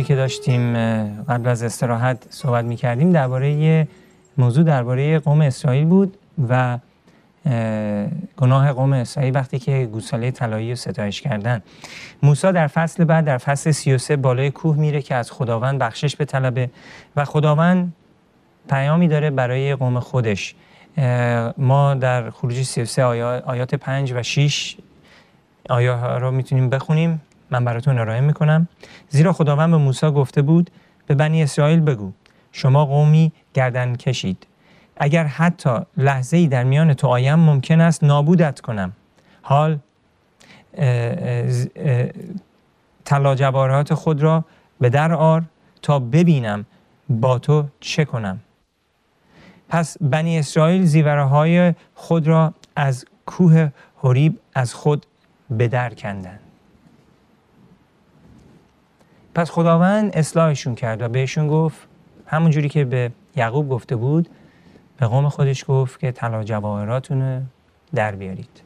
همونجوری 0.03 0.15
که 0.15 0.21
داشتیم 0.21 0.73
قبل 1.23 1.49
از 1.49 1.63
استراحت 1.63 2.25
صحبت 2.29 2.65
می 2.65 2.75
کردیم 2.75 3.11
درباره 3.11 3.87
موضوع 4.37 4.63
درباره 4.63 5.19
قوم 5.19 5.41
اسرائیل 5.41 5.85
بود 5.85 6.17
و 6.49 6.79
گناه 8.37 8.73
قوم 8.73 8.93
اسرائیل 8.93 9.35
وقتی 9.35 9.59
که 9.59 9.85
گوساله 9.91 10.31
طلایی 10.31 10.69
رو 10.69 10.75
ستایش 10.75 11.21
کردن. 11.21 11.61
موسی 12.23 12.51
در 12.51 12.67
فصل 12.67 13.03
بعد 13.03 13.25
در 13.25 13.37
فصل 13.37 13.71
33 13.71 14.15
بالای 14.15 14.51
کوه 14.51 14.77
میره 14.77 15.01
که 15.01 15.15
از 15.15 15.31
خداوند 15.31 15.79
بخشش 15.79 16.15
به 16.15 16.25
طلبه 16.25 16.69
و 17.15 17.25
خداوند 17.25 17.93
پیامی 18.69 19.07
داره 19.07 19.29
برای 19.29 19.75
قوم 19.75 19.99
خودش. 19.99 20.55
ما 21.57 21.93
در 21.93 22.29
خروج 22.29 22.63
33 22.63 23.03
آیات 23.45 23.75
5 23.75 24.13
و 24.13 24.23
6 24.23 24.77
آیه 25.69 25.95
رو 25.95 26.31
می‌تونیم 26.31 26.69
بخونیم. 26.69 27.21
من 27.53 27.65
براتون 27.65 27.99
ارائه 27.99 28.21
می‌کنم. 28.21 28.67
زیرا 29.09 29.33
خداوند 29.33 29.71
به 29.71 29.77
موسی 29.77 30.11
گفته 30.11 30.41
بود 30.41 30.69
به 31.07 31.15
بنی 31.15 31.43
اسرائیل 31.43 31.79
بگو 31.79 32.11
شما 32.51 32.85
قومی 32.85 33.31
گردن 33.53 33.95
کشید. 33.95 34.47
اگر 34.97 35.23
حتی 35.25 35.69
لحظه 35.97 36.37
ای 36.37 36.47
در 36.47 36.63
میان 36.63 36.93
تو 36.93 37.07
آیم 37.07 37.39
ممکن 37.39 37.81
است 37.81 38.03
نابودت 38.03 38.61
کنم. 38.61 38.91
حال 39.41 39.79
طلا 43.05 43.35
جواهرات 43.35 43.93
خود 43.93 44.21
را 44.21 44.45
به 44.79 44.89
در 44.89 45.13
آر 45.13 45.43
تا 45.81 45.99
ببینم 45.99 46.65
با 47.09 47.39
تو 47.39 47.65
چه 47.79 48.05
کنم. 48.05 48.39
پس 49.69 49.97
بنی 50.01 50.39
اسرائیل 50.39 50.85
زیوره 50.85 51.23
های 51.23 51.73
خود 51.95 52.27
را 52.27 52.53
از 52.75 53.05
کوه 53.25 53.69
حریب 54.03 54.39
از 54.55 54.73
خود 54.73 55.05
به 55.49 55.67
در 55.67 55.93
کندند. 55.93 56.42
پس 59.35 59.51
خداوند 59.51 60.17
اصلاحشون 60.17 60.75
کرد 60.75 61.01
و 61.01 61.07
بهشون 61.07 61.47
گفت 61.47 61.77
همون 62.25 62.51
جوری 62.51 62.69
که 62.69 62.85
به 62.85 63.11
یعقوب 63.35 63.69
گفته 63.69 63.95
بود 63.95 64.29
به 64.97 65.07
قوم 65.07 65.29
خودش 65.29 65.65
گفت 65.67 65.99
که 65.99 66.11
طلا 66.11 66.43
جواهراتون 66.43 67.47
در 67.95 68.15
بیارید. 68.15 68.61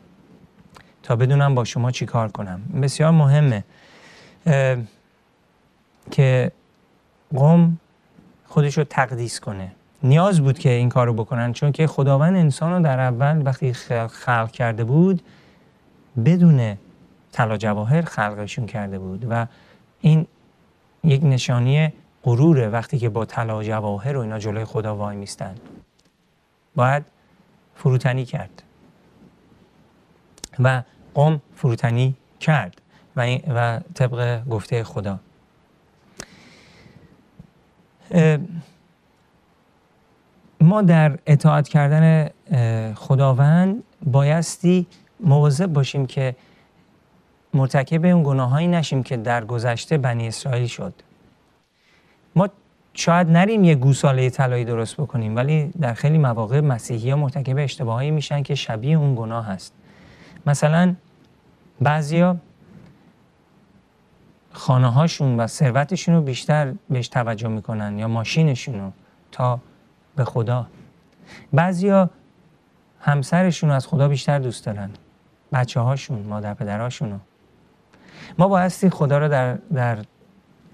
تا 1.04 1.16
بدونم 1.16 1.56
با 1.56 1.64
شما 1.64 1.92
چی 1.92 2.06
کار 2.06 2.32
کنم. 2.32 2.62
بسیار 2.82 3.12
مهمه 3.12 3.64
که 6.12 6.52
قوم 7.36 7.78
خودش 8.46 8.78
رو 8.78 8.84
تقدیس 8.84 9.40
کنه. 9.40 9.72
نیاز 10.04 10.42
بود 10.42 10.60
که 10.60 10.70
این 10.70 10.90
کار 10.90 11.08
رو 11.08 11.14
بکنن 11.14 11.54
چون 11.54 11.72
که 11.72 11.88
خداوند 11.88 12.36
انسان 12.36 12.74
رو 12.74 12.84
در 12.84 13.00
اول 13.00 13.42
وقتی 13.46 13.74
خلق 13.74 14.52
کرده 14.52 14.84
بود 14.84 15.22
بدون 16.26 16.78
طلا 17.32 17.58
جواهر 17.58 18.02
خلقشون 18.02 18.66
کرده 18.66 19.00
بود 19.00 19.28
و 19.30 19.48
این 20.02 20.28
یک 21.08 21.24
نشانی 21.24 21.94
غروره 22.24 22.70
وقتی 22.70 22.98
که 22.98 23.10
با 23.10 23.26
طلا 23.26 23.64
جواهر 23.64 24.18
و 24.18 24.20
اینا 24.20 24.40
جلوی 24.40 24.66
خدا 24.66 24.96
وای 24.96 25.16
میستن. 25.16 25.56
باید 26.76 27.06
فروتنی 27.76 28.26
کرد. 28.26 28.64
و 30.60 30.84
قوم 31.14 31.42
فروتنی 31.56 32.16
کرد 32.40 32.82
و, 33.16 33.38
و 33.48 33.80
طبق 33.94 34.48
گفته 34.48 34.84
خدا. 34.84 35.20
ما 40.62 40.82
در 40.82 41.20
اطاعت 41.28 41.68
کردن 41.68 42.30
خداوند 42.94 43.84
بایستی 44.06 44.88
مواظب 45.20 45.66
باشیم 45.66 46.06
که 46.06 46.36
مرتکب 47.58 48.06
اون 48.06 48.24
گناهایی 48.24 48.68
نشیم 48.68 49.04
که 49.04 49.18
در 49.18 49.46
گذشته 49.46 49.98
بنی 49.98 50.28
اسرائیل 50.28 50.68
شد. 50.68 50.94
ما 52.36 52.50
شاید 52.94 53.30
نریم 53.30 53.64
یه 53.64 53.76
گوساله 53.76 54.30
طلایی 54.30 54.66
درست 54.66 54.98
بکنیم 54.98 55.36
ولی 55.36 55.68
در 55.82 55.94
خیلی 55.94 56.18
مواقع 56.18 56.62
مسیحی 56.62 57.10
ها 57.10 57.18
مرتکب 57.18 57.58
اشتباهایی 57.58 58.12
میشن 58.12 58.44
که 58.44 58.56
شبیه 58.56 58.98
اون 58.98 59.16
گناه 59.16 59.46
هست. 59.46 59.74
مثلا 60.46 60.96
بعضیا 61.82 62.38
خانه 64.52 64.92
هاشون 64.92 65.40
و 65.40 65.48
ثروتشون 65.48 66.16
رو 66.16 66.22
بیشتر 66.22 66.74
بهش 66.90 67.08
توجه 67.08 67.48
می‌کنن 67.48 68.00
یا 68.00 68.08
ماشینشون 68.08 68.80
رو 68.80 68.92
تا 69.32 69.60
به 70.16 70.26
خدا. 70.26 70.68
بعضیا 71.54 72.10
همسرشون 73.02 73.70
رو 73.70 73.76
از 73.76 73.88
خدا 73.88 74.08
بیشتر 74.08 74.40
دوست 74.40 74.66
دارن. 74.66 74.90
بچه 75.54 75.80
هاشون 75.80 76.20
مادر 76.20 76.54
پدرهاشون 76.54 77.12
رو. 77.12 77.18
ما 78.38 78.48
بایستی 78.48 78.90
خدا 78.90 79.18
رو 79.18 79.28
در, 79.28 79.58
در 79.74 79.98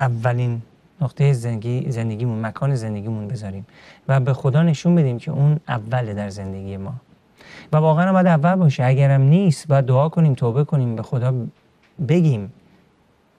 اولین 0.02 0.62
نقطه 1.02 1.34
زندگی 1.34 1.92
زندگیمون 1.92 2.46
مکان 2.46 2.76
زندگیمون 2.76 3.28
بذاریم 3.28 3.66
و 4.08 4.20
به 4.20 4.34
خدا 4.34 4.64
نشون 4.64 4.96
بدیم 4.96 5.20
که 5.20 5.32
اون 5.32 5.60
اوله 5.68 6.14
در 6.14 6.30
زندگی 6.30 6.78
ما. 6.78 6.94
و 7.72 7.78
واقعا 7.78 8.14
باید 8.14 8.28
اول 8.28 8.56
باشه. 8.56 8.86
اگرم 8.86 9.22
نیست 9.22 9.68
باید 9.68 9.86
دعا 9.86 10.10
کنیم 10.10 10.34
توبه 10.34 10.64
کنیم 10.64 10.96
به 10.96 11.02
خدا 11.02 11.34
بگیم. 12.08 12.54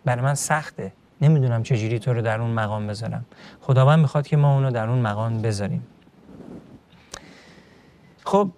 برای 0.04 0.22
من 0.22 0.34
سخته. 0.34 0.92
نمی‌دونم 1.20 1.62
چجوری 1.62 1.98
تو 1.98 2.12
رو 2.12 2.22
در 2.22 2.40
اون 2.40 2.50
مقام 2.50 2.86
بذارم. 2.86 3.24
خداوند 3.60 3.98
می‌خواد 3.98 4.26
که 4.26 4.36
ما 4.36 4.54
اونو 4.54 4.70
در 4.70 4.88
اون 4.88 4.98
مقام 4.98 5.42
بذاریم. 5.42 5.82
خب 8.24 8.50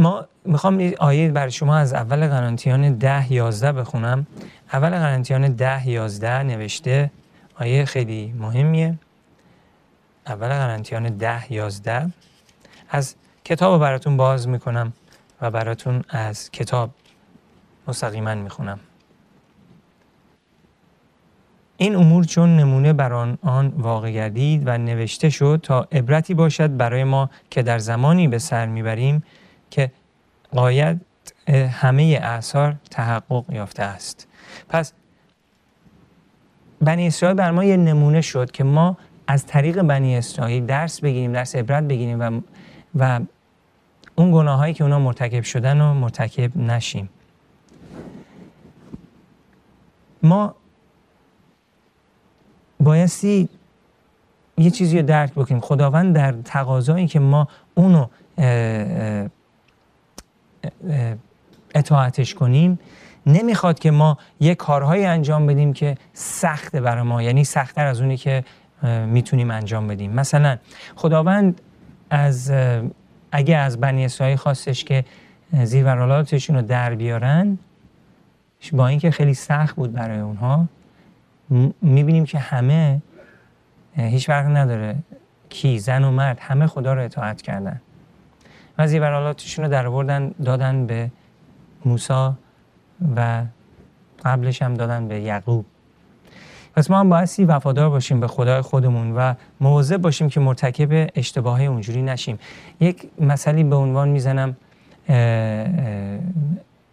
ما 0.00 0.26
می‌خوام 0.44 0.92
آیه 0.98 1.30
برای 1.30 1.50
شما 1.50 1.76
از 1.76 1.92
اول 1.94 2.28
قرنتیان 2.28 2.94
ده 2.94 3.32
یازده 3.32 3.72
بخونم. 3.72 4.26
اول 4.72 4.90
قرنتیان 4.90 5.52
ده 5.52 5.88
یازده 5.88 6.42
نوشته 6.42 7.10
آیه 7.54 7.84
خیلی 7.84 8.34
مهمیه. 8.38 8.98
اول 10.26 10.48
قرنتیان 10.48 11.16
ده 11.16 11.52
یازده. 11.52 12.10
از 12.90 13.14
کتاب 13.44 13.80
براتون 13.80 14.16
باز 14.16 14.48
می‌کنم 14.48 14.92
و 15.40 15.50
براتون 15.50 16.04
از 16.08 16.50
کتاب 16.50 16.90
مستقیما 17.88 18.34
می‌خونم. 18.34 18.80
این 21.76 21.96
امور 21.96 22.24
چون 22.24 22.56
نمونه 22.56 22.92
بر 22.92 23.12
آن 23.12 23.72
واقع 23.78 24.10
گردید 24.10 24.62
و 24.66 24.78
نوشته 24.78 25.30
شد 25.30 25.60
تا 25.62 25.88
عبرتی 25.92 26.34
باشد 26.34 26.76
برای 26.76 27.04
ما 27.04 27.30
که 27.50 27.62
در 27.62 27.78
زمانی 27.78 28.28
به 28.28 28.38
سر 28.38 28.66
می‌بریم 28.66 29.22
که 29.70 29.90
قاید 30.54 31.00
همه 31.70 32.20
اعثار 32.22 32.76
تحقق 32.90 33.44
یافته 33.52 33.82
است. 33.82 34.28
پس 34.68 34.92
بنی 36.80 37.06
اسرائیل 37.06 37.36
بر 37.36 37.50
ما 37.50 37.64
یه 37.64 37.76
نمونه 37.76 38.20
شد 38.20 38.50
که 38.50 38.64
ما 38.64 38.96
از 39.26 39.46
طریق 39.46 39.82
بنی 39.82 40.16
اسرائیل 40.16 40.66
درس 40.66 41.00
بگیریم 41.00 41.32
درس 41.32 41.56
عبرت 41.56 41.84
بگیریم 41.84 42.20
و, 42.20 42.40
و 42.94 43.20
اون 44.16 44.32
گناه 44.32 44.58
هایی 44.58 44.74
که 44.74 44.84
اونا 44.84 44.98
مرتکب 44.98 45.42
شدن 45.42 45.80
و 45.80 45.94
مرتکب 45.94 46.56
نشیم. 46.56 47.08
ما 50.22 50.54
بایستی 52.80 53.48
یه 54.58 54.70
چیزی 54.70 55.00
رو 55.00 55.06
درک 55.06 55.32
بکنیم. 55.32 55.60
خداوند 55.60 56.14
در 56.14 56.32
تقاضایی 56.32 57.06
که 57.06 57.20
ما 57.20 57.48
اونو 57.74 58.06
اطاعتش 61.74 62.34
کنیم 62.34 62.78
نمی‌خواد 63.26 63.78
که 63.78 63.90
ما 63.90 64.18
یه 64.40 64.54
کارهایی 64.54 65.04
انجام 65.04 65.46
بدیم 65.46 65.72
که 65.72 65.96
سخته 66.12 66.80
برای 66.80 67.02
ما 67.02 67.22
یعنی 67.22 67.44
سختتر 67.44 67.86
از 67.86 68.00
اونی 68.00 68.16
که 68.16 68.44
می‌تونیم 69.06 69.50
انجام 69.50 69.86
بدیم. 69.86 70.12
مثلا 70.12 70.58
خداوند 70.96 71.60
از 72.10 72.52
اگه 73.32 73.56
از 73.56 73.80
بنی 73.80 74.04
اسرائیل 74.04 74.36
خواستش 74.36 74.84
که 74.84 75.04
زیورالاتشون 75.52 76.56
رو 76.56 76.62
در 76.62 76.94
بیارن 76.94 77.58
با 78.72 78.88
اینکه 78.88 79.10
خیلی 79.10 79.34
سخت 79.34 79.76
بود 79.76 79.92
برای 79.92 80.20
اونها 80.20 80.66
می‌بینیم 81.82 82.24
که 82.24 82.38
همه 82.38 83.02
هیچ 83.96 84.26
فرق 84.26 84.56
نداره 84.56 84.96
کی 85.48 85.78
زن 85.78 86.04
و 86.04 86.10
مرد 86.10 86.38
همه 86.40 86.66
خدا 86.66 86.94
رو 86.94 87.02
اطاعت 87.02 87.42
کردن. 87.42 87.80
و 88.80 88.86
زیورالاتشون 88.86 89.64
رو 89.64 89.70
در 89.70 89.88
بردن 89.88 90.28
دادن 90.44 90.86
به 90.86 91.10
موسی 91.84 92.30
و 93.16 93.44
قبلش 94.24 94.62
هم 94.62 94.74
دادن 94.74 95.08
به 95.08 95.20
یعقوب. 95.20 95.64
پس 96.76 96.90
ما 96.90 97.00
هم 97.00 97.08
بایستی 97.08 97.44
وفادار 97.44 97.90
باشیم 97.90 98.20
به 98.20 98.26
خدای 98.26 98.60
خودمون 98.60 99.16
و 99.16 99.34
مواظب 99.60 99.96
باشیم 99.96 100.28
که 100.28 100.40
مرتکب 100.40 101.10
اشتباهی 101.14 101.66
اونجوری 101.66 102.02
نشیم. 102.02 102.38
یک 102.80 103.10
مسئله 103.20 103.64
به 103.64 103.76
عنوان 103.76 104.08
می‌زنم 104.08 104.56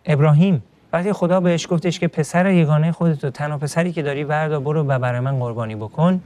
ابراهیم. 0.06 0.64
وقتی 0.94 1.14
خدا 1.14 1.40
بهش 1.40 1.68
گفتش 1.70 2.00
که 2.00 2.08
پسر 2.08 2.52
یگانه 2.52 2.92
خودتو 2.92 3.30
تنها 3.30 3.58
پسری 3.58 3.92
که 3.92 4.02
داری 4.02 4.24
وردا 4.24 4.60
برو 4.60 4.84
و 4.84 5.00
برای 5.00 5.20
من 5.20 5.40
قربانی 5.40 5.76
بکن 5.76 6.22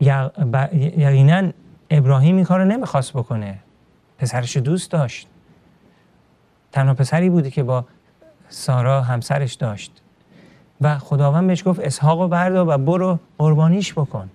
یقینا 0.00 1.50
ابراهیم 1.90 2.36
این 2.36 2.44
کار 2.44 2.58
رو 2.60 2.64
نمی‌خواست 2.64 3.12
بکنه. 3.12 3.58
پسرش 4.18 4.56
دوست 4.56 4.90
داشت. 4.90 5.28
تنها 6.72 6.94
پسری 6.94 7.30
بودی 7.30 7.50
که 7.50 7.62
با 7.62 7.84
سارا 8.48 9.02
همسرش 9.02 9.54
داشت. 9.54 10.02
و 10.80 10.98
خداوند 10.98 11.46
بهش 11.46 11.68
گفت 11.68 11.80
اسحاق 11.80 12.20
رو 12.20 12.28
بردا 12.28 12.66
و 12.68 12.78
برو 12.78 13.18
قربانیش 13.38 13.92
بکن. 13.92 14.30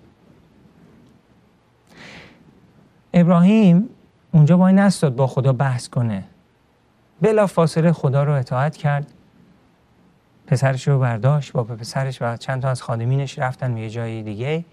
ابراهیم 3.14 3.88
اونجا 4.32 4.58
وای 4.58 4.72
نستاد 4.72 5.16
با 5.16 5.26
خدا 5.26 5.52
بحث 5.52 5.88
کنه. 5.88 6.24
بلا 7.20 7.46
فاصله 7.46 7.92
خدا 7.92 8.24
رو 8.24 8.32
اطاعت 8.32 8.76
کرد. 8.76 9.12
پسرش 10.46 10.88
رو 10.88 10.98
برداشت 10.98 11.52
با 11.52 11.64
پسرش 11.64 12.22
و 12.22 12.36
چند 12.36 12.62
تا 12.62 12.68
از 12.68 12.82
خادمینش 12.82 13.38
رفتن 13.38 13.74
به 13.74 13.80
یه 13.80 13.90
جای 13.90 14.22
دیگه. 14.22 14.64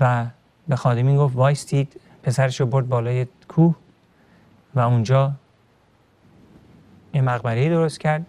و 0.00 0.26
به 0.68 0.76
خادمین 0.76 1.16
گفت 1.16 1.36
وایستید 1.36 2.00
پسرش 2.22 2.60
رو 2.60 2.66
برد 2.66 2.88
بالای 2.88 3.26
کوه 3.48 3.74
و 4.74 4.80
اونجا 4.80 5.32
یه 7.14 7.20
مقبره 7.20 7.68
درست 7.68 8.00
کرد 8.00 8.26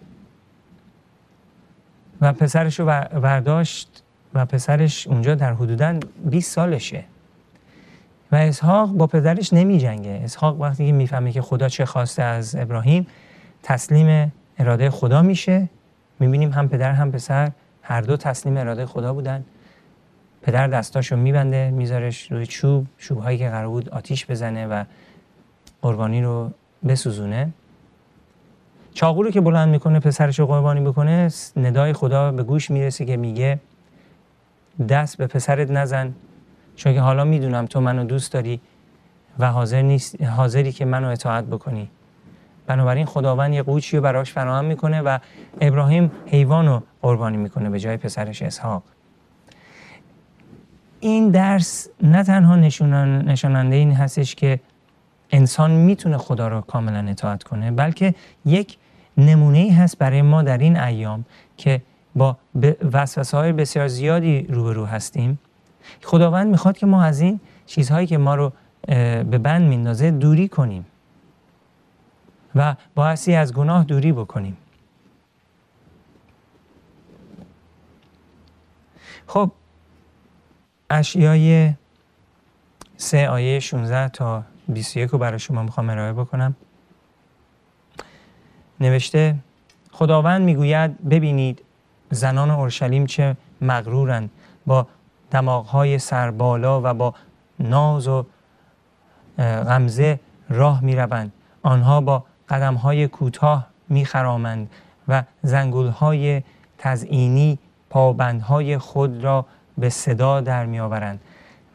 و 2.20 2.32
پسرش 2.32 2.80
رو 2.80 2.86
برداشت 3.20 4.02
و 4.34 4.46
پسرش 4.46 5.06
اونجا 5.06 5.34
در 5.34 5.52
حدودا 5.54 6.00
20 6.24 6.52
سالشه. 6.52 7.04
و 8.32 8.36
اسحاق 8.36 8.90
با 8.90 9.06
پدرش 9.06 9.52
نمی 9.52 9.78
جنگه 9.78 10.20
اسحاق 10.24 10.60
وقتی 10.60 10.86
که 10.86 10.92
می‌فهمه 10.92 11.32
که 11.32 11.42
خدا 11.42 11.68
چه 11.68 11.84
خواسته 11.84 12.22
از 12.22 12.56
ابراهیم 12.56 13.06
تسلیم 13.62 14.32
اراده 14.58 14.90
خدا 14.90 15.22
میشه. 15.22 15.68
می‌بینیم 16.20 16.52
هم 16.52 16.68
پدر 16.68 16.92
هم 16.92 17.12
پسر 17.12 17.50
هر 17.82 18.00
دو 18.00 18.16
تسلیم 18.16 18.56
اراده 18.56 18.86
خدا 18.86 19.14
بودن. 19.14 19.44
پدر 20.48 20.66
دستاشو 20.66 21.16
میبنده 21.16 21.70
میذارش 21.70 22.32
روی 22.32 22.46
چوب 22.46 22.86
چوب 22.98 23.18
هایی 23.18 23.38
که 23.38 23.48
قرار 23.48 23.68
بود 23.68 23.88
آتیش 23.88 24.26
بزنه 24.26 24.66
و 24.66 24.84
قربانی 25.82 26.22
رو 26.22 26.50
بسوزونه. 26.88 27.48
چاقو 28.94 29.22
رو 29.22 29.30
که 29.30 29.40
بلند 29.40 29.68
می‌کنه 29.68 30.00
پسرش 30.00 30.38
رو 30.38 30.46
قربانی 30.46 30.80
بکنه 30.80 31.30
ندای 31.56 31.92
خدا 31.92 32.32
به 32.32 32.42
گوش 32.42 32.70
می‌رسه 32.70 33.04
که 33.04 33.16
میگه 33.16 33.60
دست 34.88 35.16
به 35.16 35.26
پسرت 35.26 35.70
نزن. 35.70 36.14
چون 36.76 36.94
که 36.94 37.00
حالا 37.00 37.24
می‌دونم 37.24 37.66
تو 37.66 37.80
منو 37.80 38.04
دوست 38.04 38.32
داری 38.32 38.60
و 39.38 39.50
حاضر 39.50 39.82
نیست 39.82 40.22
حاضری 40.22 40.72
که 40.72 40.84
منو 40.84 41.08
اطاعت 41.08 41.44
بکنی. 41.44 41.90
بنابراین 42.66 43.06
خداوند 43.06 43.54
یه 43.54 43.62
قوچی 43.62 43.96
رو 43.96 44.02
براش 44.02 44.32
فراهم 44.32 44.64
می‌کنه 44.64 45.00
و 45.00 45.18
ابراهیم 45.60 46.10
حیوان 46.26 46.66
رو 46.66 46.82
قربانی 47.02 47.36
می‌کنه 47.36 47.70
به 47.70 47.80
جای 47.80 47.96
پسرش 47.96 48.42
اسحاق. 48.42 48.82
این 51.00 51.30
درس 51.30 51.88
نه 52.02 52.22
تنها 52.22 52.56
نشاننده 52.56 53.76
این 53.76 53.92
هستش 53.92 54.34
که 54.34 54.60
انسان 55.30 55.70
می‌تونه 55.70 56.18
خدا 56.18 56.48
رو 56.48 56.60
کاملا 56.60 57.10
اطاعت 57.10 57.42
کنه 57.42 57.70
بلکه 57.70 58.14
یک 58.44 58.78
نمونه 59.16 59.58
ای 59.58 59.70
هست 59.70 59.98
برای 59.98 60.22
ما 60.22 60.42
در 60.42 60.58
این 60.58 60.76
ایام 60.80 61.24
که 61.56 61.82
با 62.16 62.36
وسوسه 62.92 63.36
های 63.36 63.52
بسیار 63.52 63.88
زیادی 63.88 64.42
روبرو 64.42 64.86
هستیم. 64.86 65.38
خداوند 66.02 66.46
می‌خواد 66.50 66.78
که 66.78 66.86
ما 66.86 67.02
از 67.02 67.20
این 67.20 67.40
چیزهایی 67.66 68.06
که 68.06 68.18
ما 68.18 68.34
رو 68.34 68.52
به 68.86 69.38
بند 69.38 69.68
میندازه 69.68 70.10
دوری 70.10 70.48
کنیم 70.48 70.86
و 72.54 72.74
باعثی 72.94 73.34
از 73.34 73.54
گناه 73.54 73.84
دوری 73.84 74.12
بکنیم. 74.12 74.56
خب 79.26 79.50
اشیای 80.90 81.74
سه 82.96 83.28
آیه 83.28 83.60
16 83.60 84.08
تا 84.08 84.42
21 84.68 85.10
رو 85.10 85.18
برای 85.18 85.38
شما 85.38 85.62
می‌خوام 85.62 85.90
ارائه 85.90 86.12
بکنم. 86.12 86.56
نوشته 88.80 89.34
خداوند 89.92 90.42
می‌گوید 90.42 91.08
ببینید 91.08 91.62
زنان 92.10 92.50
اورشلیم 92.50 93.06
چه 93.06 93.36
مغرورند 93.60 94.30
با 94.66 94.86
دماغهای 95.30 95.98
سربالا 95.98 96.80
و 96.84 96.94
با 96.94 97.14
ناز 97.60 98.08
و 98.08 98.26
غمزه 99.38 100.20
راه 100.48 100.84
می‌روند. 100.84 101.32
آنها 101.62 102.00
با 102.00 102.24
قدمهای 102.48 103.08
کوتاه 103.08 103.66
میخرامند 103.88 104.70
و 105.08 105.22
زنگولهای 105.42 106.42
تزئینی 106.78 107.58
پابندهای 107.90 108.78
خود 108.78 109.24
را 109.24 109.46
به 109.78 109.90
صدا 109.90 110.40
در 110.40 110.66
میآورند. 110.66 111.20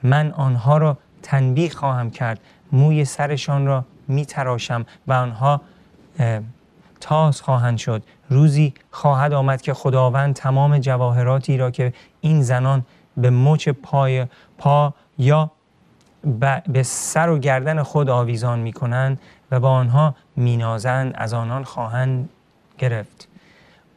من 0.04 0.32
آنها 0.32 0.78
را 0.78 0.98
تنبیه 1.24 1.70
خواهم 1.70 2.12
کرد. 2.12 2.40
موی 2.72 3.06
سرشان 3.06 3.66
را 3.66 3.86
میتراشم 4.08 4.86
و 5.08 5.14
آنها 5.14 5.62
تاز 7.00 7.42
خواهند 7.42 7.78
شد. 7.78 8.04
روزی 8.30 8.74
خواهد 8.92 9.34
آمد 9.34 9.62
که 9.62 9.74
خداوند 9.74 10.36
تمام 10.36 10.80
جواهراتی 10.80 11.58
را 11.58 11.72
که 11.72 11.94
این 12.22 12.42
زنان 12.42 12.86
به 13.18 13.30
مچ 13.30 13.70
پای 13.70 14.26
پا 14.58 14.94
یا 15.18 15.52
به 16.68 16.84
سر 16.84 17.30
و 17.30 17.40
گردن 17.40 17.84
خود 17.84 18.10
آویزان 18.10 18.60
می 18.60 18.74
کنند 18.74 19.20
و 19.52 19.60
با 19.60 19.70
آنها 19.70 20.16
مینازند 20.36 21.14
از 21.16 21.34
آنان 21.34 21.64
خواهند 21.64 22.30
گرفت. 22.78 23.28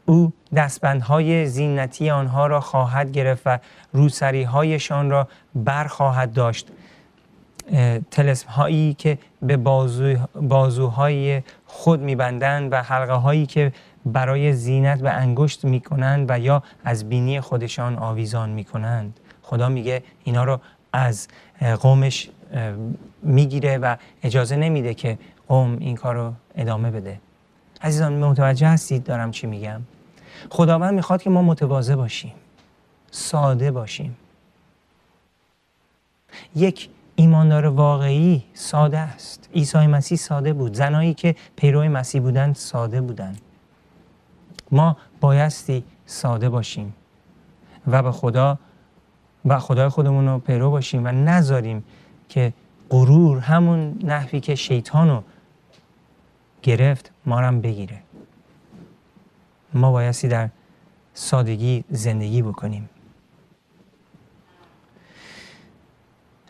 او 0.07 0.33
دستبندهای 0.57 1.47
زینتی 1.47 2.11
آنها 2.11 2.47
را 2.47 2.61
خواهد 2.61 3.13
گرفت 3.13 3.43
و 3.47 3.59
روسری 3.93 4.43
هایشان 4.43 5.11
را 5.11 5.29
بر 5.55 5.85
خواهد 5.85 6.33
داشت. 6.33 6.69
تلسم 8.11 8.49
هایی 8.49 8.95
که 8.95 9.19
به 9.43 9.57
بازو 9.57 10.17
بازوهای 10.35 11.43
خود 11.67 12.01
میبندند 12.01 12.73
و 12.73 12.77
حلقه 12.77 13.13
هایی 13.13 13.47
که 13.47 13.73
برای 14.07 14.53
زینت 14.53 15.01
به 15.01 15.11
انگشت 15.11 15.65
می‌کنند 15.65 16.27
و 16.31 16.39
یا 16.39 16.63
از 16.85 17.09
بینی 17.09 17.41
خودشان 17.41 17.97
آویزان 17.97 18.51
می‌کنند. 18.51 19.21
خدا 19.43 19.69
میگه 19.69 20.03
اینا 20.25 20.45
رو 20.45 20.61
از 20.93 21.29
قومش 21.81 22.31
می‌گیره 23.23 23.79
و 23.79 23.97
اجازه 24.23 24.57
نمیده 24.57 24.95
که 24.95 25.19
قوم 25.49 25.77
این 25.81 25.97
کار 25.97 26.15
رو 26.15 26.33
ادامه 26.57 26.91
بده. 26.91 27.21
عزیزان 27.83 28.25
متوجه 28.25 28.69
هستید 28.69 29.05
دارم 29.05 29.31
چی 29.31 29.47
میگم؟ 29.47 29.81
خداوند 30.51 30.95
می‌خواد 30.95 31.23
که 31.23 31.31
ما 31.31 31.43
متواضع 31.43 31.95
باشیم. 31.95 32.33
ساده 33.11 33.71
باشیم. 33.71 34.17
یک 36.57 36.89
ایماندار 37.17 37.67
واقعی 37.67 38.45
ساده 38.55 38.99
است. 38.99 39.49
عیسی 39.55 39.87
مسیح 39.87 40.19
ساده 40.19 40.53
بود. 40.53 40.75
زنایی 40.75 41.15
که 41.15 41.37
پیرو 41.57 41.85
مسیح 41.89 42.23
بودند 42.23 42.55
ساده 42.55 43.01
بودند 43.01 43.41
ما 44.71 44.97
بایستی 45.21 45.85
ساده 46.07 46.49
باشیم 46.49 46.95
و 47.87 48.03
به 48.03 48.13
خدا 48.13 48.59
و 49.45 49.59
خدای 49.59 49.89
خودمون 49.89 50.27
رو 50.29 50.39
پیرو 50.39 50.71
باشیم 50.71 51.05
و 51.05 51.09
نذاریم 51.09 51.85
که 52.29 52.53
غرور 52.91 53.39
همون 53.39 53.99
نحوی 54.03 54.41
که 54.41 54.55
شیطان 54.55 55.09
رو 55.09 55.23
گرفت 56.63 57.11
ما 57.27 57.41
رو 57.41 57.61
بگیره. 57.61 58.03
ما 59.77 59.93
بایستی 59.93 60.29
در 60.29 60.49
سادگی 61.15 61.85
زندگی 61.91 62.43
بکنیم. 62.43 62.89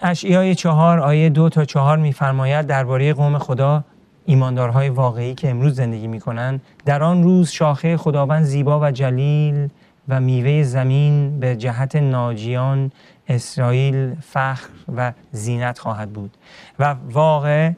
اشعیای 0.03 0.55
چهار 0.55 1.01
آیه 1.01 1.29
دو 1.29 1.49
تا 1.49 1.65
چهار 1.65 1.99
میفرماید 1.99 2.67
درباره 2.67 3.13
قوم 3.13 3.39
خدا 3.39 3.85
ایماندارهای 4.25 4.89
واقعی 4.89 5.35
که 5.35 5.51
امروز 5.51 5.75
زندگی 5.75 6.07
می‌کنند 6.07 6.61
در 6.85 7.03
آن 7.03 7.23
روز 7.23 7.51
شاخه 7.51 7.97
خداوند 7.97 8.45
زیبا 8.45 8.81
و 8.81 8.91
جلیل 8.91 9.69
و 10.09 10.21
میوه 10.21 10.63
زمین 10.63 11.41
به 11.41 11.57
جهت 11.57 11.97
ناجیان 11.97 12.93
اسرائیل 13.29 14.15
فخر 14.15 14.69
و 14.97 15.13
زینت 15.33 15.79
خواهد 15.79 16.11
بود. 16.11 16.37
و 16.79 16.97
واقع 17.11 17.71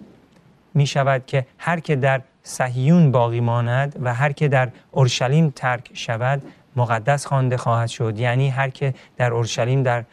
می 0.75 0.87
شود 0.87 1.27
که 1.27 1.47
هر 1.59 1.81
که 1.81 1.97
در 1.97 2.21
صهیون 2.43 3.13
باقی 3.13 3.41
ماند 3.41 3.97
و 4.03 4.15
هر 4.15 4.33
که 4.33 4.49
در 4.49 4.69
اورشلیم 4.91 5.51
ترک 5.51 5.91
شود 5.95 6.43
مقدس 6.77 7.27
خوانده 7.27 7.57
خواهد 7.57 7.89
شد. 7.89 8.19
یعنی 8.19 8.49
هر 8.49 8.71
که 8.71 8.95
در 9.17 9.33
اورشلیم 9.33 9.83
در 9.83 10.05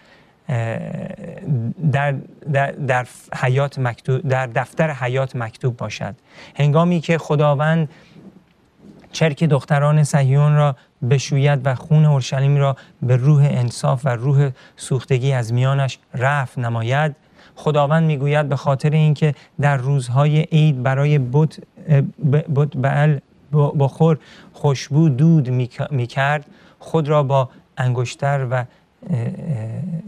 در, 1.92 2.16
در, 2.54 2.72
در, 2.72 3.08
حیات 3.42 3.80
مکتوب 3.80 4.28
در 4.28 4.48
دفتر 4.48 4.92
حیات 4.92 5.36
مکتوب 5.36 5.78
باشد. 5.78 6.16
هنگامی 6.56 7.00
که 7.00 7.18
خداوند 7.18 7.90
چرک 9.12 9.44
دختران 9.44 10.04
صهیون 10.04 10.56
را 10.56 10.76
بشوید 11.10 11.68
و 11.68 11.76
خون 11.76 12.06
اورشلیم 12.06 12.58
را 12.58 12.76
به 13.02 13.16
روح 13.16 13.48
انصاف 13.52 14.02
و 14.06 14.10
روح 14.10 14.50
سوختگی 14.76 15.34
از 15.34 15.54
میانش 15.54 16.00
رفت 16.14 16.58
نماید 16.58 17.16
خداوند 17.56 18.04
می‌گوید 18.04 18.50
به 18.50 18.56
خاطر 18.56 18.90
اینکه 18.90 19.36
در 19.62 19.78
روزهای 19.78 20.42
عید 20.42 20.84
برای 20.84 21.20
بت 21.20 21.60
بت 22.56 22.78
بعل 22.78 23.20
بخور 23.54 24.18
خوشبو 24.54 25.10
دود 25.10 25.50
می‌کرد 25.92 26.46
خود 26.80 27.08
را 27.08 27.24
با 27.24 27.50
انگشتر 27.78 28.48
و 28.52 28.66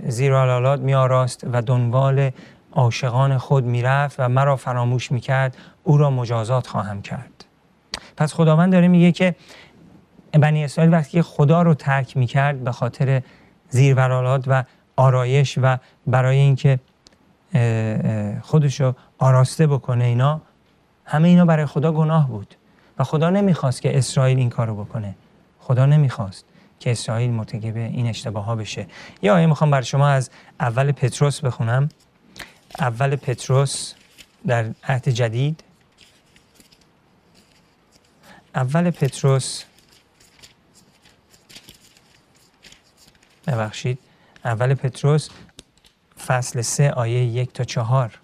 زیرالالات 0.07 0.79
می 0.79 0.93
آراست 0.93 1.47
و 1.53 1.61
دنبال 1.61 2.31
عاشقان 2.71 3.37
خود 3.37 3.63
می‌رفت 3.65 4.19
و 4.19 4.29
مرا 4.29 4.55
فراموش 4.55 5.11
می‌کرد 5.11 5.57
او 5.83 5.97
را 5.97 6.09
مجازات 6.09 6.67
خواهم 6.67 7.01
کرد. 7.01 7.45
پس 8.17 8.33
خداوند 8.33 8.71
داره 8.71 8.87
میگه 8.87 9.11
که 9.11 9.35
بنی 10.31 10.63
اسرائیل 10.63 10.93
وقتی 10.93 11.21
خدا 11.21 11.61
رو 11.61 11.73
ترک 11.73 12.17
می‌کرد 12.17 12.63
به 12.63 12.71
خاطر 12.71 13.21
زیرورالات 13.69 14.43
و 14.47 14.63
آرایش 14.95 15.57
و 15.61 15.77
برای 16.07 16.37
اینکه 16.37 16.79
خودش 18.41 18.81
رو 18.81 18.95
آراسته 19.17 19.67
بکنه 19.67 20.05
اینا 20.05 20.41
همه 21.05 21.27
اینا 21.27 21.45
برای 21.45 21.65
خدا 21.65 21.91
گناه 21.91 22.27
بود. 22.27 22.55
و 22.99 23.03
خدا 23.03 23.29
نمی‌خواست 23.29 23.81
که 23.81 23.97
اسرائیل 23.97 24.37
این 24.37 24.49
کارو 24.49 24.83
بکنه. 24.83 25.15
خدا 25.59 25.85
نمی‌خواست 25.85 26.45
که 26.79 26.91
اسرائیل 26.91 27.31
مرتکب 27.31 27.77
این 27.77 28.07
اشتباه 28.07 28.45
ها 28.45 28.55
بشه. 28.55 28.87
یا 29.21 29.35
آیه 29.35 29.45
می‌خوام 29.45 29.71
بر 29.71 29.81
شما 29.81 30.07
از 30.07 30.29
اول 30.59 30.91
پتروس 30.91 31.41
بخونم. 31.41 31.89
اول 32.79 33.15
پتروس 33.15 33.93
در 34.47 34.73
عهد 34.83 35.09
جدید. 35.09 35.63
اول 38.55 38.91
پتروس. 38.91 39.63
ببخشید. 43.47 43.99
اول 44.45 44.73
پتروس 44.73 45.29
فصل 46.27 46.61
سه 46.61 46.91
آیه 46.91 47.23
یک 47.23 47.53
تا 47.53 47.63
چهار. 47.63 48.19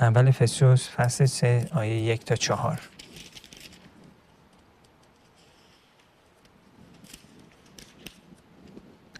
اول 0.00 0.30
پتروس 0.30 0.88
فصل 0.88 1.24
سه 1.24 1.68
آیه 1.74 1.96
یک 1.96 2.24
تا 2.24 2.36
چهار. 2.36 2.80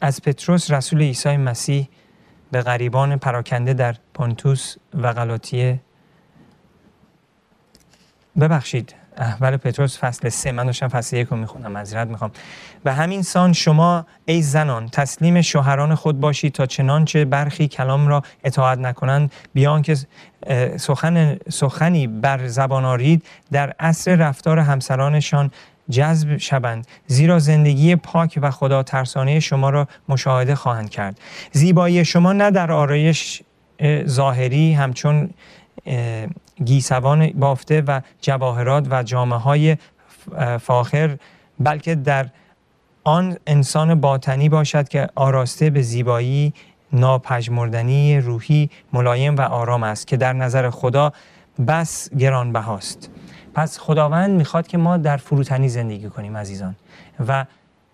از 0.00 0.22
پتروس 0.22 0.70
رسول 0.70 1.02
عیسی 1.02 1.36
مسیح 1.36 1.88
به 2.50 2.62
غریبان 2.62 3.16
پراکنده 3.16 3.74
در 3.74 3.96
پونتوس 4.14 4.76
و 4.94 5.12
غلاطیه. 5.12 5.80
ببخشید. 8.40 9.01
اول 9.18 9.56
پتروس 9.56 9.98
فصل 9.98 10.28
سه. 10.28 10.52
من 10.52 10.66
داشتم 10.66 10.88
فصل 10.88 11.16
یک 11.16 11.28
رو 11.28 11.36
می‌خونم 11.36 11.72
مذرت 11.72 12.08
می‌خوام. 12.08 12.30
و 12.84 12.94
همین 12.94 13.22
سان 13.22 13.52
شما 13.52 14.06
ای 14.24 14.42
زنان 14.42 14.88
تسلیم 14.88 15.42
شوهران 15.42 15.94
خود 15.94 16.20
باشید 16.20 16.52
تا 16.52 16.66
چنانچه 16.66 17.24
برخی 17.24 17.68
کلام 17.68 18.08
را 18.08 18.22
اطاعت 18.44 18.78
نکنند. 18.78 19.32
بیان 19.54 19.82
که 19.82 19.96
سخن 20.76 21.36
سخنی 21.48 22.06
بر 22.06 22.46
زبان 22.46 22.84
آرید. 22.84 23.24
در 23.52 23.74
اصر 23.80 24.14
رفتار 24.14 24.58
همسرانشان 24.58 25.50
جذب 25.90 26.36
شوند. 26.36 26.86
زیرا 27.06 27.38
زندگی 27.38 27.96
پاک 27.96 28.38
و 28.42 28.50
خدا 28.50 28.82
ترسانه 28.82 29.40
شما 29.40 29.70
را 29.70 29.88
مشاهده 30.08 30.54
خواهند 30.54 30.90
کرد. 30.90 31.20
زیبایی 31.52 32.04
شما 32.04 32.32
نه 32.32 32.50
در 32.50 32.72
آرایش 32.72 33.42
ظاهری 34.06 34.72
همچون 34.72 35.30
گیسوان 36.64 37.30
بافته 37.30 37.80
و 37.80 38.00
جواهرات 38.20 38.86
و 38.90 39.02
جامعه 39.02 39.38
های 39.38 39.76
فاخر 40.60 41.16
بلکه 41.60 41.94
در 41.94 42.26
آن 43.04 43.36
انسان 43.46 44.00
باطنی 44.00 44.48
باشد 44.48 44.88
که 44.88 45.08
آراسته 45.14 45.70
به 45.70 45.82
زیبایی 45.82 46.54
ناپژمردنی 46.92 48.20
روحی 48.20 48.70
ملایم 48.92 49.36
و 49.36 49.40
آرام 49.40 49.82
است 49.82 50.06
که 50.06 50.16
در 50.16 50.32
نظر 50.32 50.70
خدا 50.70 51.12
بس 51.68 52.10
گرانبهاست. 52.14 53.10
پس 53.54 53.78
خداوند 53.78 54.30
می‌خواد 54.30 54.66
که 54.66 54.78
ما 54.78 54.96
در 54.96 55.16
فروتنی 55.16 55.68
زندگی 55.68 56.08
کنیم 56.08 56.36
عزیزان 56.36 56.76
و 57.28 57.44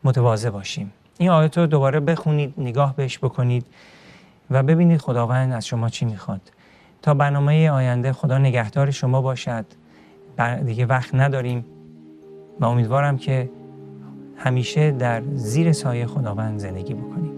متواضع 0.05 0.51
باشیم. 0.51 0.93
این 1.19 1.31
آیت 1.31 1.59
رو 1.59 1.67
دوباره 1.67 2.01
بخونید 2.01 2.55
نگاه 2.59 2.97
بهش 2.97 3.19
بکنید 3.19 3.67
و 4.51 4.63
ببینید 4.63 5.01
خداوند 5.01 5.53
از 5.53 5.67
شما 5.67 5.89
چی 5.89 6.05
می‌خواد. 6.05 6.41
تا 7.03 7.15
برنامه 7.15 7.71
آینده 7.71 8.13
خدا 8.13 8.39
نگهدار 8.39 8.91
شما 8.91 9.23
باشد. 9.23 9.67
دیگه 10.67 10.87
وقت 10.87 11.15
نداریم 11.15 11.65
و 12.61 12.65
امیدوارم 12.65 13.19
که 13.19 13.51
همیشه 14.37 14.91
در 14.91 15.23
زیر 15.35 15.73
سایه 15.73 16.07
خداوند 16.07 16.59
زندگی 16.59 16.95
بکنید 16.95 17.38